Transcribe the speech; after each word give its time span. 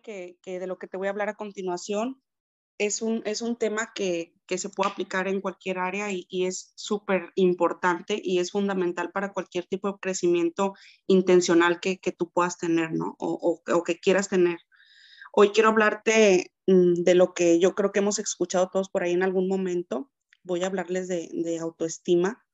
que, 0.00 0.38
de 0.44 0.66
lo 0.66 0.78
que 0.78 0.86
te 0.86 0.96
voy 0.96 1.06
a 1.06 1.10
hablar 1.10 1.28
a 1.28 1.34
continuación 1.34 2.22
es 2.78 3.02
un, 3.02 3.22
es 3.26 3.42
un 3.42 3.56
tema 3.56 3.92
que, 3.94 4.34
se 4.48 4.68
puede 4.68 4.90
aplicar 4.90 5.28
en 5.28 5.40
cualquier 5.40 5.78
área 5.78 6.08
y, 6.10 6.26
es 6.44 6.72
súper 6.74 7.30
importante 7.36 8.20
y 8.22 8.40
es 8.40 8.50
fundamental 8.50 9.12
para 9.12 9.32
cualquier 9.32 9.66
tipo 9.66 9.92
de 9.92 9.98
crecimiento 10.00 10.74
intencional 11.06 11.78
que, 11.80 11.98
tú 12.16 12.30
puedas 12.30 12.58
tener, 12.58 12.92
¿no? 12.92 13.14
O, 13.18 13.62
que 13.84 14.00
quieras 14.00 14.28
tener. 14.28 14.58
Hoy 15.32 15.50
quiero 15.50 15.68
hablarte 15.68 16.52
mm, 16.66 17.02
de 17.04 17.14
lo 17.14 17.32
que 17.32 17.60
yo 17.60 17.74
creo 17.74 17.92
que 17.92 18.00
hemos 18.00 18.18
escuchado 18.18 18.70
todos 18.70 18.88
por 18.88 19.04
ahí 19.04 19.12
en 19.12 19.22
algún 19.22 19.46
momento. 19.46 20.10
Voy 20.42 20.64
a 20.64 20.66
hablarles 20.66 21.06
de, 21.06 21.58
autoestima, 21.60 22.44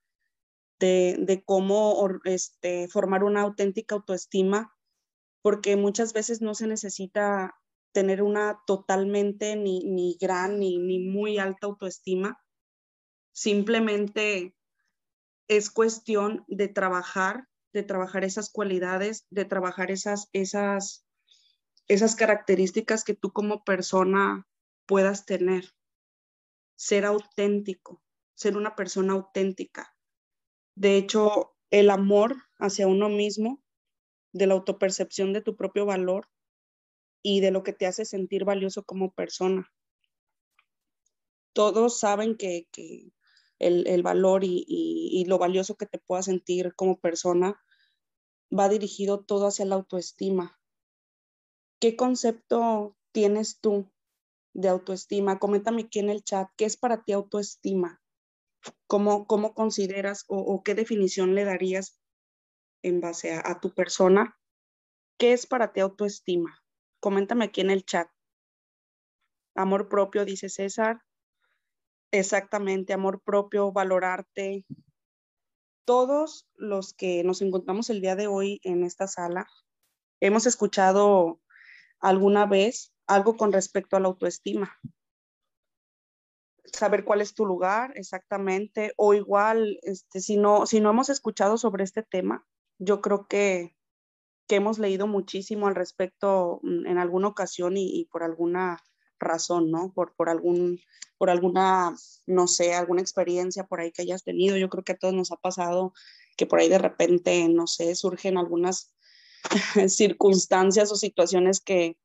de, 0.79 1.17
de 1.19 1.43
cómo 1.45 2.11
este, 2.25 2.89
formar 2.89 3.25
una 3.25 3.43
auténtica 3.43 3.95
autoestima 3.95 4.76
porque 5.46 5.77
muchas 5.77 6.12
veces 6.12 6.42
no 6.42 6.56
se 6.56 6.66
necesita 6.66 7.55
tener 7.92 8.20
una 8.20 8.59
totalmente 8.66 9.55
ni, 9.55 9.78
ni 9.84 10.19
gran 10.20 10.59
ni, 10.59 10.77
ni 10.77 10.98
muy 10.98 11.38
alta 11.38 11.69
autoestima. 11.69 12.42
Simplemente 13.30 14.56
es 15.46 15.70
cuestión 15.70 16.45
de 16.48 16.66
trabajar, 16.66 17.46
de 17.72 17.84
trabajar 17.84 18.24
esas 18.24 18.50
cualidades, 18.50 19.24
de 19.30 19.45
trabajar 19.45 19.92
esas, 19.92 20.28
esas, 20.32 21.06
esas 21.86 22.16
características 22.16 23.05
que 23.05 23.14
tú 23.14 23.33
como 23.33 23.62
persona 23.62 24.48
puedas 24.84 25.27
tener. 25.27 25.72
Ser 26.74 27.05
auténtico, 27.05 28.02
ser 28.34 28.56
una 28.56 28.74
persona 28.74 29.12
auténtica. 29.12 29.94
De 30.74 30.97
hecho, 30.97 31.55
el 31.70 31.91
amor 31.91 32.34
hacia 32.58 32.88
uno 32.88 33.08
mismo 33.08 33.62
de 34.37 34.47
la 34.47 34.55
autopercepción 34.55 35.33
de 35.33 35.41
tu 35.41 35.57
propio 35.57 35.87
valor 35.87 36.29
y 37.23 37.41
de 37.41 37.51
lo 37.51 37.62
que 37.62 37.73
te 37.73 37.87
hace 37.87 38.05
sentir 38.05 38.45
valioso 38.45 38.84
como 38.84 39.12
persona. 39.12 39.73
Todos 41.53 41.98
saben 41.98 42.37
que, 42.37 42.69
el, 43.59 44.03
valor 44.03 44.43
y, 44.45 45.25
lo 45.27 45.39
valioso 45.39 45.77
que 45.77 45.87
te 45.87 45.98
pueda 45.98 46.23
sentir 46.23 46.75
como 46.75 47.01
persona 47.01 47.59
va 48.56 48.69
dirigido 48.69 49.25
todo 49.25 49.47
hacia 49.47 49.65
la 49.65 49.77
autoestima. 49.77 50.61
¿Qué 51.81 51.97
concepto 51.97 52.97
tienes 53.12 53.59
tú 53.61 53.91
de 54.53 54.69
autoestima? 54.69 55.39
Coméntame 55.39 55.83
aquí 55.83 55.98
en 55.98 56.11
el 56.11 56.23
chat, 56.23 56.48
¿qué 56.56 56.67
es 56.67 56.77
para 56.77 57.05
ti 57.05 57.12
autoestima? 57.12 58.03
¿Cómo, 58.87 59.27
cómo 59.27 59.55
consideras 59.55 60.25
o 60.28 60.62
qué 60.62 60.75
definición 60.75 61.34
le 61.34 61.45
darías 61.45 61.98
en 62.87 63.01
base 63.01 63.33
a, 63.33 63.59
tu 63.61 63.75
persona. 63.75 64.39
¿Qué 65.19 65.33
es 65.33 65.47
para 65.47 65.73
ti 65.73 65.81
autoestima? 65.81 66.62
Coméntame 67.01 67.47
aquí 67.47 67.61
en 67.61 67.70
el 67.70 67.84
chat. 67.84 68.09
Amor 69.56 69.89
propio, 69.89 70.25
dice 70.25 70.48
César. 70.48 71.03
Exactamente, 72.12 72.93
amor 72.93 73.20
propio, 73.23 73.73
valorarte. 73.73 74.65
Todos 75.84 76.48
los 76.55 76.95
que 76.95 77.25
nos 77.25 77.43
encontramos 77.43 77.91
el 77.91 78.01
día 78.01 78.15
de 78.15 78.28
hoy 78.28 78.61
en 78.62 78.84
esta 78.84 79.09
sala, 79.09 79.48
hemos 80.21 80.47
escuchado 80.47 81.41
alguna 81.98 82.47
vez 82.47 82.93
algo 83.06 83.37
con 83.37 83.53
respecto 83.53 83.97
a 83.97 84.00
la 84.00 84.09
autoestima. 84.09 84.78
Saber 86.65 87.05
cuál 87.05 87.21
es 87.21 87.34
tu 87.34 87.47
lugar 87.47 87.93
exactamente, 87.97 88.93
o 88.97 89.15
igual, 89.15 89.78
este, 89.83 90.21
si, 90.21 90.37
no, 90.37 90.67
si 90.67 90.81
no 90.81 90.91
hemos 90.91 91.09
escuchado 91.09 91.59
sobre 91.59 91.84
este 91.84 92.03
tema, 92.03 92.47
yo 92.78 93.00
creo 93.00 93.27
que, 93.27 93.74
hemos 94.48 94.78
leído 94.78 95.08
muchísimo 95.08 95.66
al 95.66 95.74
respecto 95.74 96.60
mm, 96.62 96.86
en 96.86 96.98
alguna 96.98 97.28
ocasión 97.28 97.77
y, 97.77 98.05
por 98.12 98.22
alguna 98.22 98.80
razón, 99.19 99.70
¿no? 99.72 99.92
Por, 99.92 100.14
por, 100.14 100.28
algún, 100.28 100.80
por 101.19 101.31
alguna, 101.31 101.97
no 102.26 102.47
sé, 102.47 102.75
alguna 102.75 103.00
experiencia 103.00 103.65
por 103.65 103.81
ahí 103.81 103.91
que 103.91 104.03
hayas 104.03 104.22
tenido. 104.22 104.56
Yo 104.56 104.69
creo 104.69 104.84
que 104.84 104.92
a 104.92 104.97
todos 104.97 105.15
nos 105.15 105.32
ha 105.32 105.36
pasado 105.36 105.92
que 106.36 106.47
por 106.47 106.60
ahí 106.60 106.69
de 106.69 106.78
repente, 106.78 107.48
no 107.48 107.66
sé, 107.66 107.94
surgen 107.97 108.38
algunas 108.38 108.94
circunstancias 109.88 110.92
o 110.92 110.97
situaciones 110.97 111.60
que, 111.60 111.97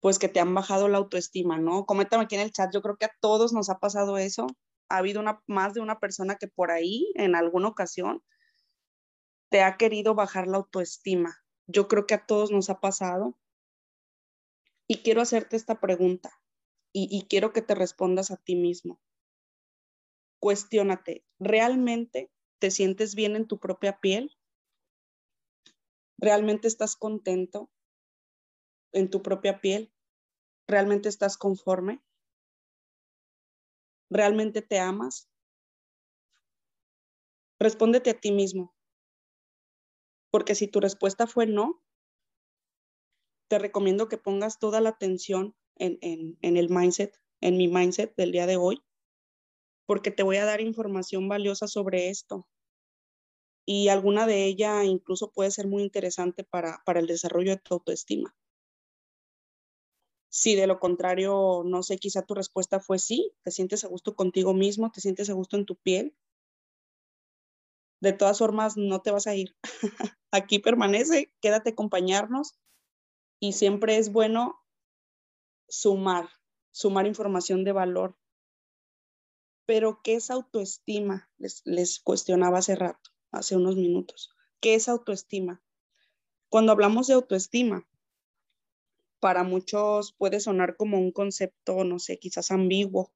pues, 0.00 0.18
que 0.18 0.28
te 0.28 0.40
han 0.40 0.54
bajado 0.54 0.88
la 0.88 0.98
autoestima, 0.98 1.58
¿no? 1.58 1.86
Coméntame 1.86 2.24
aquí 2.24 2.36
en 2.36 2.42
el 2.42 2.52
chat, 2.52 2.72
yo 2.72 2.82
creo 2.82 2.96
que 2.96 3.06
a 3.06 3.16
todos 3.20 3.52
nos 3.52 3.70
ha 3.70 3.78
pasado 3.78 4.18
eso. 4.18 4.46
Ha 4.88 4.98
habido 4.98 5.20
una, 5.20 5.42
más 5.46 5.74
de 5.74 5.80
una 5.80 5.98
persona 5.98 6.36
que 6.36 6.48
por 6.48 6.70
ahí, 6.70 7.10
en 7.14 7.34
alguna 7.34 7.68
ocasión, 7.68 8.22
te 9.50 9.62
ha 9.62 9.76
querido 9.76 10.14
bajar 10.14 10.46
la 10.46 10.58
autoestima. 10.58 11.44
Yo 11.66 11.88
creo 11.88 12.06
que 12.06 12.14
a 12.14 12.24
todos 12.24 12.50
nos 12.50 12.70
ha 12.70 12.80
pasado. 12.80 13.36
Y 14.86 15.02
quiero 15.02 15.20
hacerte 15.20 15.56
esta 15.56 15.80
pregunta 15.80 16.30
y, 16.92 17.26
quiero 17.28 17.52
que 17.52 17.62
te 17.62 17.76
respondas 17.76 18.32
a 18.32 18.36
ti 18.36 18.56
mismo. 18.56 19.00
Cuestiónate, 20.40 21.24
¿realmente 21.38 22.32
te 22.58 22.72
sientes 22.72 23.14
bien 23.14 23.36
en 23.36 23.46
tu 23.46 23.60
propia 23.60 24.00
piel? 24.00 24.36
¿Realmente 26.18 26.66
estás 26.66 26.96
contento 26.96 27.70
en 28.92 29.10
tu 29.10 29.22
propia 29.22 29.60
piel? 29.60 29.92
¿Realmente 30.66 31.08
estás 31.08 31.36
conforme? 31.36 32.02
¿Realmente 34.10 34.60
te 34.60 34.80
amas? 34.80 35.28
Respóndete 37.60 38.10
a 38.10 38.18
ti 38.18 38.32
mismo. 38.32 38.74
Porque 40.30 40.54
si 40.54 40.68
tu 40.68 40.80
respuesta 40.80 41.26
fue 41.26 41.46
no, 41.46 41.82
te 43.48 43.58
recomiendo 43.58 44.08
que 44.08 44.16
pongas 44.16 44.58
toda 44.58 44.80
la 44.80 44.90
atención 44.90 45.56
en, 45.76 45.98
el 46.40 46.68
mindset, 46.68 47.18
en 47.40 47.56
mi 47.56 47.66
mindset 47.66 48.14
del 48.16 48.32
día 48.32 48.46
de 48.46 48.56
hoy, 48.56 48.82
porque 49.86 50.10
te 50.10 50.22
voy 50.22 50.36
a 50.36 50.44
dar 50.44 50.60
información 50.60 51.28
valiosa 51.28 51.66
sobre 51.66 52.10
esto. 52.10 52.46
Y 53.66 53.88
alguna 53.88 54.26
de 54.26 54.44
ella 54.44 54.84
incluso 54.84 55.32
puede 55.32 55.50
ser 55.50 55.66
muy 55.66 55.82
interesante 55.82 56.44
para, 56.44 56.82
para 56.84 57.00
el 57.00 57.06
desarrollo 57.06 57.50
de 57.50 57.60
tu 57.60 57.74
autoestima. 57.74 58.34
Si 60.28 60.54
de 60.54 60.68
lo 60.68 60.78
contrario, 60.78 61.62
no 61.64 61.82
sé, 61.82 61.98
quizá 61.98 62.22
tu 62.22 62.34
respuesta 62.34 62.78
fue 62.78 63.00
sí, 63.00 63.32
te 63.42 63.50
sientes 63.50 63.82
a 63.82 63.88
gusto 63.88 64.14
contigo 64.14 64.54
mismo, 64.54 64.92
te 64.92 65.00
sientes 65.00 65.28
a 65.28 65.32
gusto 65.32 65.56
en 65.56 65.66
tu 65.66 65.74
piel, 65.74 66.14
de 68.00 68.12
todas 68.12 68.38
formas 68.38 68.76
no 68.76 69.02
te 69.02 69.10
vas 69.10 69.26
a 69.26 69.34
ir. 69.34 69.56
Aquí 70.30 70.58
permanece, 70.58 71.32
quédate 71.40 71.70
acompañarnos 71.70 72.58
y 73.38 73.52
siempre 73.52 73.96
es 73.96 74.12
bueno 74.12 74.60
sumar, 75.68 76.28
sumar 76.72 77.06
información 77.06 77.64
de 77.64 77.72
valor. 77.72 78.16
Pero, 79.66 80.00
¿qué 80.02 80.14
es 80.14 80.30
autoestima? 80.30 81.30
Les, 81.38 82.00
cuestionaba 82.00 82.58
hace 82.58 82.74
rato, 82.74 83.10
hace 83.30 83.56
unos 83.56 83.76
minutos. 83.76 84.30
¿Qué 84.60 84.74
es 84.74 84.88
autoestima? 84.88 85.62
Cuando 86.48 86.72
hablamos 86.72 87.06
de 87.06 87.14
autoestima, 87.14 87.86
para 89.20 89.44
muchos 89.44 90.12
puede 90.12 90.40
sonar 90.40 90.76
como 90.76 90.98
un 90.98 91.12
concepto, 91.12 91.84
no 91.84 91.98
sé, 91.98 92.18
quizás 92.18 92.50
ambiguo, 92.50 93.12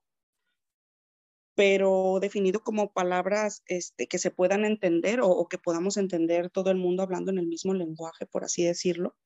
pero 1.54 2.18
definido 2.20 2.62
como 2.62 2.92
palabras 2.92 3.62
este, 3.66 4.08
que 4.08 4.18
se 4.18 4.30
puedan 4.30 4.64
entender 4.64 5.20
o, 5.22 5.46
que 5.48 5.58
podamos 5.58 5.96
entender 5.96 6.50
todo 6.50 6.70
el 6.70 6.76
mundo 6.76 7.02
hablando 7.02 7.30
en 7.30 7.38
el 7.38 7.46
mismo 7.46 7.74
lenguaje, 7.74 8.26
por 8.26 8.44
así 8.44 8.64
decirlo. 8.64 9.16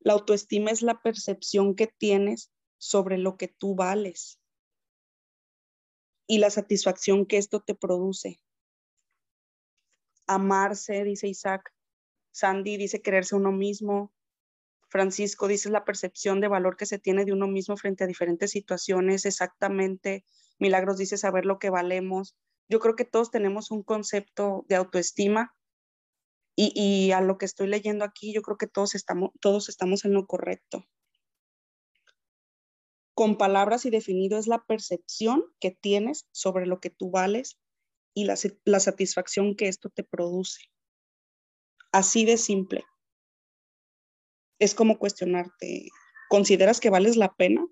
La 0.00 0.12
autoestima 0.12 0.70
es 0.70 0.82
la 0.82 1.00
percepción 1.02 1.74
que 1.74 1.86
tienes 1.86 2.52
sobre 2.78 3.16
lo 3.16 3.36
que 3.38 3.48
tú 3.48 3.74
vales 3.74 4.38
y 6.26 6.38
la 6.38 6.50
satisfacción 6.50 7.24
que 7.24 7.38
esto 7.38 7.60
te 7.60 7.74
produce. 7.74 8.40
Amarse, 10.26 11.04
dice 11.04 11.28
Isaac. 11.28 11.72
Sandy 12.32 12.76
dice 12.76 13.00
quererse 13.00 13.36
uno 13.36 13.52
mismo. 13.52 14.12
Francisco 14.88 15.48
dice 15.48 15.70
la 15.70 15.84
percepción 15.84 16.40
de 16.40 16.48
valor 16.48 16.76
que 16.76 16.86
se 16.86 16.98
tiene 16.98 17.24
de 17.24 17.32
uno 17.32 17.46
mismo 17.46 17.76
frente 17.76 18.04
a 18.04 18.06
diferentes 18.06 18.50
situaciones, 18.50 19.24
exactamente 19.24 20.24
Milagros 20.58 20.98
dice 20.98 21.16
saber 21.16 21.44
lo 21.44 21.58
que 21.58 21.70
valemos. 21.70 22.36
Yo 22.68 22.80
creo 22.80 22.96
que 22.96 23.04
todos 23.04 23.30
tenemos 23.30 23.70
un 23.70 23.82
concepto 23.82 24.64
de 24.68 24.76
autoestima 24.76 25.54
y, 26.58 27.12
a 27.12 27.20
lo 27.20 27.36
que 27.36 27.44
estoy 27.44 27.66
leyendo 27.66 28.04
aquí, 28.04 28.32
yo 28.32 28.40
creo 28.40 28.56
que 28.56 28.66
todos 28.66 28.94
estamos, 28.94 29.30
todos 29.40 29.68
estamos 29.68 30.06
en 30.06 30.14
lo 30.14 30.26
correcto. 30.26 30.86
Con 33.14 33.36
palabras 33.36 33.84
y 33.84 33.90
definido 33.90 34.38
es 34.38 34.46
la 34.46 34.64
percepción 34.64 35.44
que 35.60 35.70
tienes 35.70 36.26
sobre 36.32 36.66
lo 36.66 36.80
que 36.80 36.88
tú 36.88 37.10
vales 37.10 37.58
y 38.14 38.24
la, 38.24 38.36
la 38.64 38.80
satisfacción 38.80 39.54
que 39.54 39.68
esto 39.68 39.90
te 39.90 40.02
produce. 40.02 40.62
Así 41.92 42.24
de 42.24 42.38
simple. 42.38 42.84
Es 44.58 44.74
como 44.74 44.98
cuestionarte, 44.98 45.90
¿consideras 46.30 46.80
que 46.80 46.88
vales 46.88 47.18
la 47.18 47.34
pena? 47.34 47.66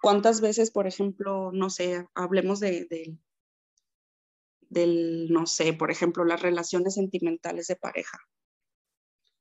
¿Cuántas 0.00 0.40
veces, 0.40 0.70
por 0.70 0.86
ejemplo, 0.86 1.50
no 1.52 1.70
sé, 1.70 2.06
hablemos 2.14 2.60
de, 2.60 3.18
del, 4.68 5.32
no 5.32 5.46
sé, 5.46 5.72
por 5.72 5.90
ejemplo, 5.90 6.24
las 6.24 6.40
relaciones 6.42 6.94
sentimentales 6.94 7.66
de 7.66 7.76
pareja? 7.76 8.18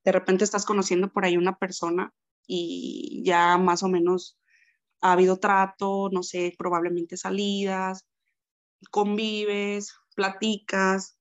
De 0.04 0.12
repente 0.12 0.44
estás 0.44 0.66
conociendo 0.66 1.12
por 1.12 1.26
ahí 1.26 1.38
una 1.38 1.58
persona 1.58 2.14
y 2.48 3.22
ya 3.26 3.58
más 3.58 3.84
o 3.84 3.90
menos 3.90 4.40
ha 5.02 5.12
habido 5.12 5.38
trato, 5.38 6.10
no 6.12 6.24
sé, 6.24 6.56
probablemente 6.58 7.18
salidas, 7.18 8.08
convives, 8.90 9.94
platicas 10.16 11.20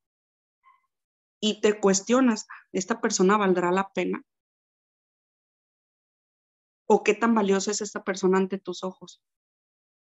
y 1.40 1.60
te 1.60 1.78
cuestionas, 1.78 2.46
¿esta 2.72 3.00
persona 3.00 3.36
valdrá 3.36 3.70
la 3.70 3.90
pena? 3.92 4.22
¿O 6.86 7.02
qué 7.02 7.14
tan 7.14 7.34
valiosa 7.34 7.72
es 7.72 7.80
esta 7.80 8.04
persona 8.04 8.38
ante 8.38 8.58
tus 8.58 8.84
ojos? 8.84 9.22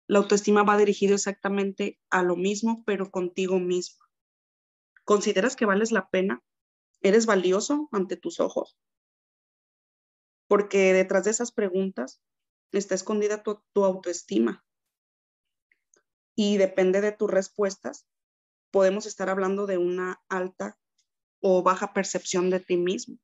La 0.08 0.20
autoestima 0.20 0.64
va 0.64 0.78
dirigido 0.78 1.16
exactamente 1.16 2.00
a 2.10 2.24
lo 2.24 2.36
mismo, 2.36 2.84
pero 2.86 3.10
contigo 3.10 3.58
mismo. 3.60 4.04
¿Consideras 5.06 5.56
que 5.56 5.66
vales 5.66 5.92
la 5.92 6.10
pena? 6.10 6.44
¿Eres 7.02 7.26
valioso 7.26 7.88
ante 7.92 8.18
tus 8.18 8.40
ojos? 8.40 8.78
Porque 10.48 10.94
detrás 10.94 11.24
de 11.24 11.32
esas 11.32 11.54
preguntas 11.54 12.22
está 12.72 12.96
escondida 12.96 13.44
tu, 13.44 13.64
tu 13.74 13.86
autoestima. 13.86 14.66
Y 16.36 16.58
depende 16.58 17.00
de 17.00 17.12
tus 17.12 17.30
respuestas, 17.30 18.08
podemos 18.72 19.06
estar 19.06 19.30
hablando 19.30 19.68
de 19.68 19.78
una 19.78 20.22
alta 20.28 20.78
o 21.42 21.64
baja 21.64 21.94
percepción 21.94 22.50
de 22.50 22.60
ti 22.60 22.76
mismo. 22.76 23.20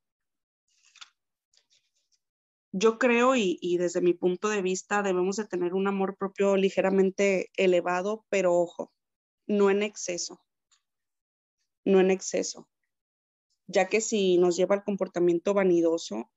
Yo 2.71 2.99
creo 2.99 3.35
y, 3.35 3.77
desde 3.77 4.01
mi 4.01 4.13
punto 4.13 4.49
de 4.49 4.61
vista 4.61 5.01
debemos 5.01 5.37
de 5.37 5.47
tener 5.47 5.73
un 5.73 5.87
amor 5.87 6.17
propio 6.17 6.55
ligeramente 6.55 7.49
elevado, 7.55 8.25
pero 8.29 8.53
ojo, 8.53 8.91
no 9.47 9.71
en 9.71 9.81
exceso, 9.81 10.39
no 11.83 11.99
en 11.99 12.11
exceso, 12.11 12.69
ya 13.67 13.87
que 13.87 14.01
si 14.01 14.37
nos 14.37 14.55
lleva 14.55 14.75
al 14.75 14.83
comportamiento 14.83 15.55
vanidoso, 15.55 16.29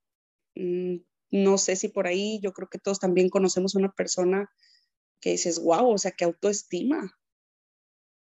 mm, 0.55 0.97
no 1.33 1.59
sé 1.59 1.77
si 1.77 1.89
por 1.89 2.07
ahí, 2.07 2.41
yo 2.43 2.53
creo 2.53 2.69
que 2.69 2.79
todos 2.79 2.99
también 2.99 3.29
conocemos 3.29 3.75
una 3.75 3.93
persona 3.93 4.51
que 5.21 5.31
dices, 5.31 5.63
wow, 5.63 5.91
o 5.91 5.99
sea, 5.99 6.13
que 6.13 6.25
autoestima. 6.25 7.19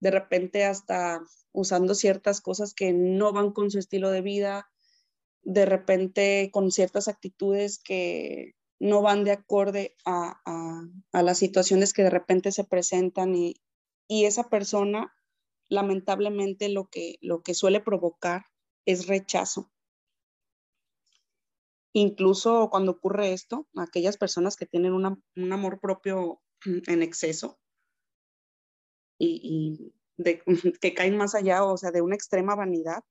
De 0.00 0.10
repente 0.10 0.64
hasta 0.64 1.22
usando 1.52 1.94
ciertas 1.94 2.40
cosas 2.40 2.74
que 2.74 2.92
no 2.92 3.32
van 3.32 3.52
con 3.52 3.70
su 3.70 3.78
estilo 3.78 4.10
de 4.10 4.22
vida, 4.22 4.68
de 5.46 5.64
repente 5.64 6.50
con 6.52 6.72
ciertas 6.72 7.06
actitudes 7.06 7.78
que 7.78 8.56
no 8.80 9.00
van 9.00 9.22
de 9.22 9.30
acorde 9.30 9.96
a, 10.04 10.42
las 11.12 11.38
situaciones 11.38 11.92
que 11.92 12.02
de 12.02 12.10
repente 12.10 12.50
se 12.50 12.64
presentan 12.64 13.34
y, 13.36 13.54
esa 14.08 14.48
persona 14.48 15.12
lamentablemente 15.68 16.68
lo 16.68 16.88
que, 16.88 17.16
lo 17.20 17.42
que 17.42 17.54
suele 17.54 17.80
provocar 17.80 18.46
es 18.86 19.06
rechazo. 19.06 19.72
Incluso 21.92 22.68
cuando 22.70 22.92
ocurre 22.92 23.32
esto, 23.32 23.66
aquellas 23.76 24.16
personas 24.16 24.56
que 24.56 24.66
tienen 24.66 24.92
un 24.92 25.52
amor 25.52 25.80
propio 25.80 26.40
en 26.64 27.02
exceso 27.02 27.58
y, 29.18 29.94
que 30.80 30.94
caen 30.94 31.16
más 31.16 31.34
allá, 31.34 31.64
o 31.64 31.76
sea, 31.76 31.90
de 31.90 32.02
una 32.02 32.16
extrema 32.16 32.54
vanidad, 32.54 33.02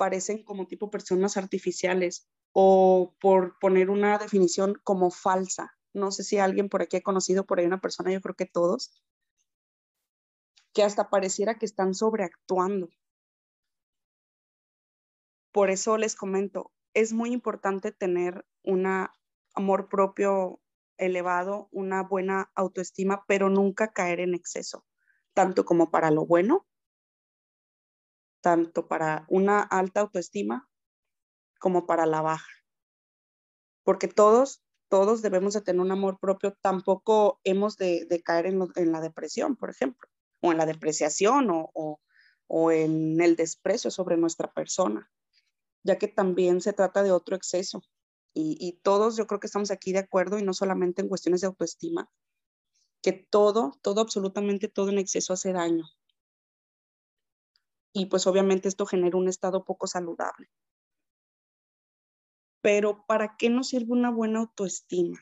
parecen 0.00 0.42
como 0.42 0.66
tipo 0.66 0.90
personas 0.90 1.36
artificiales 1.36 2.26
o 2.52 3.14
por 3.20 3.58
poner 3.58 3.90
una 3.90 4.16
definición 4.16 4.80
como 4.82 5.10
falsa. 5.10 5.76
No 5.92 6.10
sé 6.10 6.24
si 6.24 6.38
alguien 6.38 6.70
por 6.70 6.80
aquí 6.80 6.96
ha 6.96 7.02
conocido 7.02 7.44
por 7.44 7.58
ahí 7.58 7.66
una 7.66 7.82
persona, 7.82 8.10
yo 8.10 8.22
creo 8.22 8.34
que 8.34 8.46
todos, 8.46 8.98
que 10.72 10.82
hasta 10.82 11.10
pareciera 11.10 11.58
que 11.58 11.66
están 11.66 11.92
sobreactuando. 11.92 12.88
Por 15.52 15.68
eso 15.68 15.98
les 15.98 16.16
comento, 16.16 16.72
es 16.94 17.12
muy 17.12 17.30
importante 17.30 17.92
tener 17.92 18.46
un 18.64 18.86
amor 19.52 19.90
propio 19.90 20.62
elevado, 20.96 21.68
una 21.72 22.04
buena 22.04 22.50
autoestima, 22.54 23.26
pero 23.28 23.50
nunca 23.50 23.92
caer 23.92 24.20
en 24.20 24.32
exceso, 24.32 24.86
tanto 25.34 25.66
como 25.66 25.90
para 25.90 26.10
lo 26.10 26.24
bueno 26.24 26.69
tanto 28.40 28.88
para 28.88 29.24
una 29.28 29.60
alta 29.60 30.00
autoestima 30.00 30.68
como 31.58 31.86
para 31.86 32.06
la 32.06 32.22
baja. 32.22 32.50
Porque 33.84 34.08
todos, 34.08 34.62
todos 34.88 35.22
debemos 35.22 35.54
de 35.54 35.60
tener 35.60 35.80
un 35.80 35.92
amor 35.92 36.18
propio, 36.18 36.56
tampoco 36.60 37.40
hemos 37.44 37.76
de, 37.76 38.22
caer 38.24 38.46
en, 38.46 38.92
la 38.92 39.00
depresión, 39.00 39.56
por 39.56 39.70
ejemplo, 39.70 40.08
o 40.40 40.52
en 40.52 40.58
la 40.58 40.66
depreciación 40.66 41.48
o, 41.50 42.00
en 42.72 43.20
el 43.20 43.36
desprecio 43.36 43.90
sobre 43.90 44.16
nuestra 44.16 44.52
persona, 44.52 45.10
ya 45.84 45.98
que 45.98 46.08
también 46.08 46.60
se 46.60 46.72
trata 46.72 47.02
de 47.02 47.12
otro 47.12 47.36
exceso. 47.36 47.82
Y 48.32 48.80
todos 48.82 49.16
yo 49.16 49.26
creo 49.26 49.40
que 49.40 49.48
estamos 49.48 49.70
aquí 49.70 49.92
de 49.92 49.98
acuerdo 49.98 50.38
y 50.38 50.42
no 50.42 50.54
solamente 50.54 51.02
en 51.02 51.08
cuestiones 51.08 51.40
de 51.40 51.48
autoestima, 51.48 52.08
que 53.02 53.12
todo, 53.12 53.78
todo, 53.82 54.00
absolutamente 54.00 54.68
todo 54.68 54.90
en 54.90 54.98
exceso 54.98 55.32
hace 55.32 55.52
daño, 55.52 55.84
y 57.92 58.06
pues 58.06 58.26
obviamente 58.26 58.68
esto 58.68 58.86
genera 58.86 59.16
un 59.16 59.28
estado 59.28 59.64
poco 59.64 59.86
saludable. 59.86 60.48
Pero 62.62 63.04
¿para 63.06 63.36
qué 63.36 63.48
nos 63.48 63.68
sirve 63.68 63.92
una 63.92 64.10
buena 64.10 64.40
autoestima? 64.40 65.18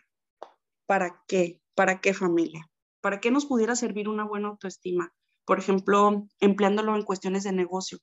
¿Para 0.87 1.23
qué? 1.29 1.61
¿Para 1.75 2.01
qué 2.01 2.13
familia? 2.15 2.69
¿Para 3.01 3.21
qué 3.21 3.31
nos 3.31 3.47
pudiera 3.47 3.77
servir 3.77 4.09
una 4.09 4.25
buena 4.25 4.49
autoestima? 4.49 5.15
Por 5.45 5.59
ejemplo, 5.59 6.27
empleándolo 6.41 6.97
en 6.97 7.05
cuestiones 7.05 7.45
de 7.45 7.53
negocio. 7.53 7.99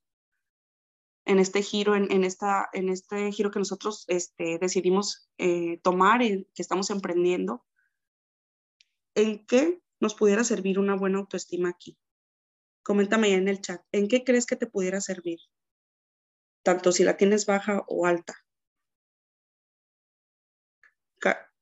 En 1.26 1.40
este 1.40 1.62
giro, 1.62 1.96
en, 1.96 2.24
esta, 2.24 2.70
en 2.72 2.90
este 2.90 3.32
giro 3.32 3.52
que 3.52 3.60
nosotros 3.60 4.06
este, 4.08 4.60
decidimos 4.60 5.28
eh, 5.38 5.80
tomar 5.82 6.22
y 6.22 6.48
que 6.54 6.62
estamos 6.62 6.92
emprendiendo, 6.92 7.66
¿en 9.16 9.46
qué 9.46 9.82
nos 10.00 10.14
pudiera 10.14 10.44
servir 10.44 10.78
una 10.78 10.96
buena 10.96 11.18
autoestima 11.18 11.70
aquí? 11.70 11.98
Coméntame 12.86 13.34
en 13.34 13.48
el 13.48 13.62
chat, 13.62 13.82
¿en 13.92 14.08
qué 14.08 14.24
crees 14.24 14.46
que 14.46 14.56
te 14.56 14.68
pudiera 14.68 15.02
servir? 15.02 15.40
Tanto 16.64 16.92
si 16.92 17.04
la 17.04 17.18
tienes 17.18 17.48
baja 17.48 17.84
o 17.88 18.06
alta. 18.06 18.36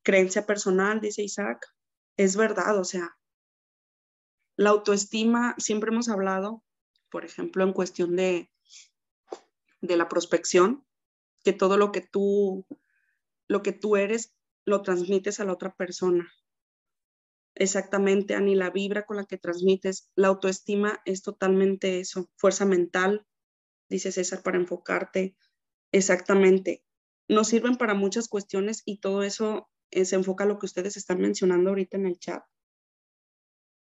creencia 0.04 0.46
personal, 0.46 1.00
dice 1.00 1.24
Isaac, 1.24 1.66
es 2.18 2.36
verdad, 2.36 2.78
o 2.78 2.84
sea, 2.84 3.18
la 4.58 4.72
autoestima, 4.72 5.56
siempre 5.58 5.92
hemos 5.92 6.10
hablado, 6.10 6.62
por 7.10 7.24
ejemplo, 7.24 7.64
en 7.64 7.72
cuestión 7.72 8.18
de, 8.18 8.52
de 9.80 9.96
la 9.96 10.10
prospección, 10.10 10.86
que 11.46 11.53
todo 11.53 11.77
lo 11.77 11.94
que 11.94 12.01
tú, 12.01 12.65
lo 13.48 13.63
que 13.63 13.72
tú 13.72 13.96
eres, 13.96 14.34
lo 14.65 14.82
transmites 14.82 15.39
a 15.39 15.46
la 15.46 15.53
otra 15.53 15.74
persona. 15.74 16.30
Exactamente, 17.55 18.33
Ani, 18.36 18.55
la 18.55 18.72
vibra 18.72 19.05
con 19.05 19.17
la 19.17 19.25
que 19.25 19.38
transmites, 19.38 20.12
la 20.15 20.29
autoestima 20.29 21.01
es 21.05 21.22
totalmente 21.22 22.00
eso, 22.00 22.29
fuerza 22.36 22.65
mental, 22.65 23.27
dice 23.89 24.12
César, 24.12 24.41
para 24.41 24.57
enfocarte. 24.57 25.36
Exactamente. 25.91 26.83
Nos 27.27 27.48
sirven 27.50 27.75
para 27.77 27.93
muchas 27.93 28.27
cuestiones 28.27 28.81
y 28.86 29.00
todo 29.00 29.24
eso 29.24 29.69
eh, 29.91 30.05
se 30.05 30.15
enfoca 30.15 30.45
a 30.45 30.48
lo 30.48 30.57
que 30.57 30.65
ustedes 30.65 30.98
están 30.98 31.19
mencionando 31.19 31.69
ahorita 31.69 31.98
en 31.98 32.07
el 32.07 32.17
chat. 32.17 32.43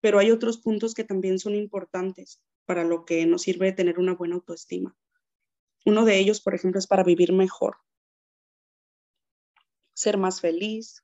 Pero 0.02 0.20
hay 0.20 0.32
otros 0.32 0.60
puntos 0.60 0.94
que 0.94 1.04
también 1.04 1.38
son 1.38 1.54
importantes 1.54 2.42
para 2.66 2.86
lo 2.86 3.04
que 3.06 3.26
nos 3.26 3.42
sirve 3.42 3.74
tener 3.74 4.00
una 4.00 4.16
buena 4.16 4.36
autoestima. 4.36 4.96
Uno 5.86 6.06
de 6.06 6.20
ellos, 6.20 6.42
por 6.42 6.56
ejemplo, 6.56 6.80
es 6.80 6.88
para 6.88 7.04
vivir 7.04 7.34
mejor, 7.34 7.78
ser 9.94 10.18
más 10.18 10.42
feliz, 10.42 11.04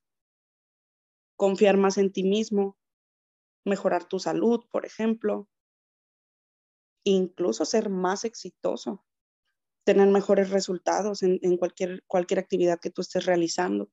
confiar 1.35 1.77
más 1.77 1.97
en 1.97 2.11
ti 2.11 2.23
mismo, 2.23 2.77
mejorar 3.65 4.05
tu 4.05 4.19
salud, 4.19 4.65
por 4.71 4.85
ejemplo, 4.85 5.49
incluso 7.03 7.65
ser 7.65 7.89
más 7.89 8.25
exitoso, 8.25 9.05
tener 9.85 10.07
mejores 10.07 10.49
resultados 10.49 11.23
en, 11.23 11.57
cualquier, 11.57 12.03
cualquier 12.07 12.39
actividad 12.39 12.79
que 12.79 12.89
tú 12.89 13.01
estés 13.01 13.25
realizando. 13.25 13.89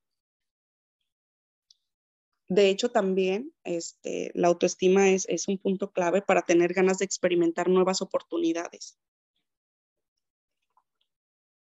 De 2.49 2.69
hecho, 2.69 2.91
también 2.91 3.55
este, 3.65 4.33
la 4.35 4.49
autoestima 4.49 5.11
es, 5.11 5.25
es 5.29 5.47
un 5.47 5.59
punto 5.59 5.93
clave 5.93 6.21
para 6.21 6.43
tener 6.43 6.73
ganas 6.75 6.99
de 6.99 7.05
experimentar 7.05 7.69
nuevas 7.69 8.03
oportunidades. 8.03 8.99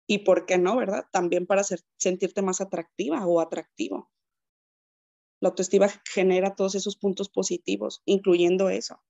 Y 0.07 0.19
por 0.19 0.45
qué 0.45 0.57
no, 0.57 0.75
¿verdad? 0.75 1.05
También 1.11 1.45
para 1.45 1.63
sentirte 1.97 2.41
más 2.41 2.59
atractiva 2.59 3.25
o 3.25 3.39
atractivo. 3.39 4.12
La 5.43 5.49
autoestima 5.49 5.89
genera 6.09 6.55
todos 6.55 6.73
esos 6.73 6.95
puntos 6.95 7.27
positivos, 7.27 8.01
incluyendo 8.05 8.69
eso, 8.69 9.03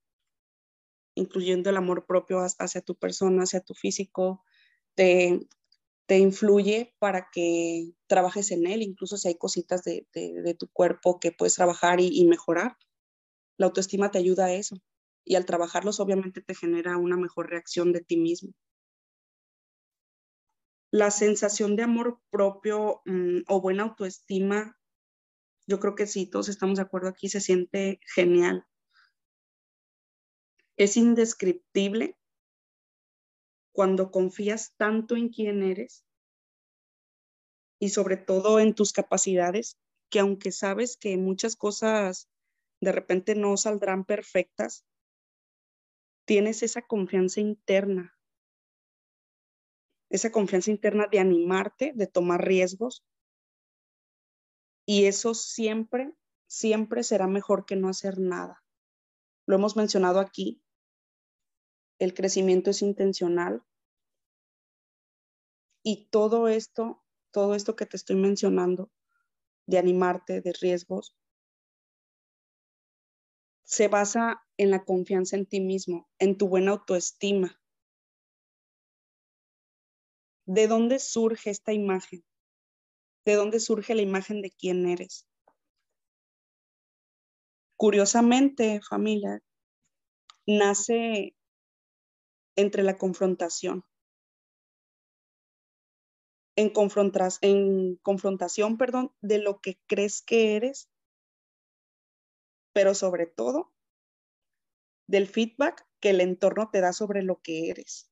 incluyendo 1.13 1.69
el 1.69 1.77
amor 1.77 2.07
propio 2.07 2.39
hacia 2.39 2.81
tu 2.81 2.95
persona, 2.95 3.43
hacia 3.43 3.61
tu 3.61 3.75
físico, 3.75 4.43
te, 4.95 5.47
te 6.07 6.17
influye 6.17 6.95
para 6.97 7.29
que 7.31 7.93
trabajes 8.07 8.49
en 8.49 8.65
él, 8.65 8.81
incluso 8.81 9.15
si 9.15 9.27
hay 9.27 9.35
cositas 9.35 9.83
de, 9.83 10.07
tu 10.57 10.67
cuerpo 10.69 11.19
que 11.19 11.31
puedes 11.31 11.53
trabajar 11.53 11.99
y, 11.99 12.07
y, 12.07 12.25
mejorar. 12.25 12.77
La 13.57 13.67
autoestima 13.67 14.09
te 14.09 14.17
ayuda 14.17 14.45
a 14.45 14.53
eso. 14.53 14.77
Y 15.23 15.35
al 15.35 15.45
trabajarlos, 15.45 15.99
obviamente, 15.99 16.41
te 16.41 16.55
genera 16.55 16.97
una 16.97 17.15
mejor 17.15 17.51
reacción 17.51 17.93
de 17.93 18.01
ti 18.01 18.17
mismo. 18.17 18.53
la 20.93 21.09
sensación 21.09 21.75
de 21.75 21.81
amor 21.81 22.19
propio 22.29 23.01
mm, 23.05 23.41
o 23.47 23.61
buena 23.61 23.81
autoestima, 23.81 24.77
yo 25.67 25.79
creo 25.79 25.96
que 25.96 26.08
sí, 26.08 26.25
todos 26.25 26.50
estamos 26.50 26.77
de 26.77 26.84
acuerdo 26.84 27.10
aquí, 27.10 27.29
se 27.29 27.41
siente 27.41 28.00
genial. 28.15 28.65
Es 30.75 30.98
indescriptible 30.98 32.17
cuando 33.72 34.12
confías 34.12 34.74
tanto 34.77 35.15
en 35.15 35.29
quién 35.29 35.63
eres 35.63 36.05
y 37.79 37.89
sobre 37.89 38.17
todo 38.17 38.60
en 38.60 38.75
tus 38.75 38.93
capacidades, 38.93 39.77
que 40.10 40.20
aunque 40.20 40.51
sabes 40.51 40.98
que 40.98 41.17
muchas 41.17 41.55
cosas 41.55 42.29
de 42.82 42.91
repente 42.91 43.36
no 43.36 43.58
saldrán 43.58 44.05
perfectas, 44.05 44.86
tienes 46.25 46.63
esa 46.63 46.82
confianza 46.82 47.41
interna 47.41 48.13
esa 50.13 50.32
confianza 50.32 50.70
interna 50.70 51.08
de 51.12 51.17
animarte, 51.17 51.91
de 51.96 52.05
tomar 52.05 52.46
riesgos. 52.46 53.03
Y 54.85 55.05
eso 55.05 55.33
siempre, 55.33 56.13
siempre 56.47 57.03
será 57.03 57.27
mejor 57.27 57.65
que 57.65 57.75
no 57.75 57.89
hacer 57.89 58.19
nada. 58.19 58.63
Lo 59.45 59.55
hemos 59.55 59.75
mencionado 59.75 60.19
aquí. 60.19 60.61
El 61.99 62.13
crecimiento 62.13 62.69
es 62.69 62.81
intencional. 62.81 63.63
Y 65.83 66.07
todo 66.09 66.47
esto, 66.47 67.03
todo 67.31 67.55
esto 67.55 67.75
que 67.75 67.85
te 67.85 67.97
estoy 67.97 68.15
mencionando, 68.15 68.91
de 69.65 69.77
animarte, 69.77 70.41
de 70.41 70.53
riesgos, 70.53 71.15
se 73.63 73.87
basa 73.87 74.43
en 74.57 74.71
la 74.71 74.83
confianza 74.83 75.35
en 75.35 75.45
ti 75.45 75.61
mismo, 75.61 76.09
en 76.19 76.37
tu 76.37 76.47
buena 76.47 76.71
autoestima, 76.71 77.61
¿De 80.45 80.67
dónde 80.67 80.99
surge 80.99 81.49
esta 81.49 81.71
imagen? 81.71 82.23
¿De 83.25 83.35
dónde 83.35 83.59
surge 83.59 83.95
la 83.95 84.01
imagen 84.01 84.41
de 84.41 84.51
quién 84.51 84.85
eres? 84.87 85.27
Curiosamente, 87.75 88.81
familia, 88.81 89.41
nace 90.47 91.35
entre 92.55 92.83
la 92.83 92.97
confrontación. 92.97 93.85
En, 96.55 96.71
en 97.41 97.95
confrontación, 97.97 98.77
perdón, 98.77 99.11
de 99.21 99.39
lo 99.39 99.59
que 99.59 99.79
crees 99.87 100.21
que 100.21 100.55
eres, 100.55 100.89
pero 102.73 102.93
sobre 102.93 103.27
todo 103.27 103.71
del 105.07 105.27
feedback 105.27 105.87
que 106.01 106.09
el 106.09 106.19
entorno 106.19 106.69
te 106.69 106.81
da 106.81 106.91
sobre 106.91 107.23
lo 107.23 107.41
que 107.41 107.69
eres. 107.69 108.11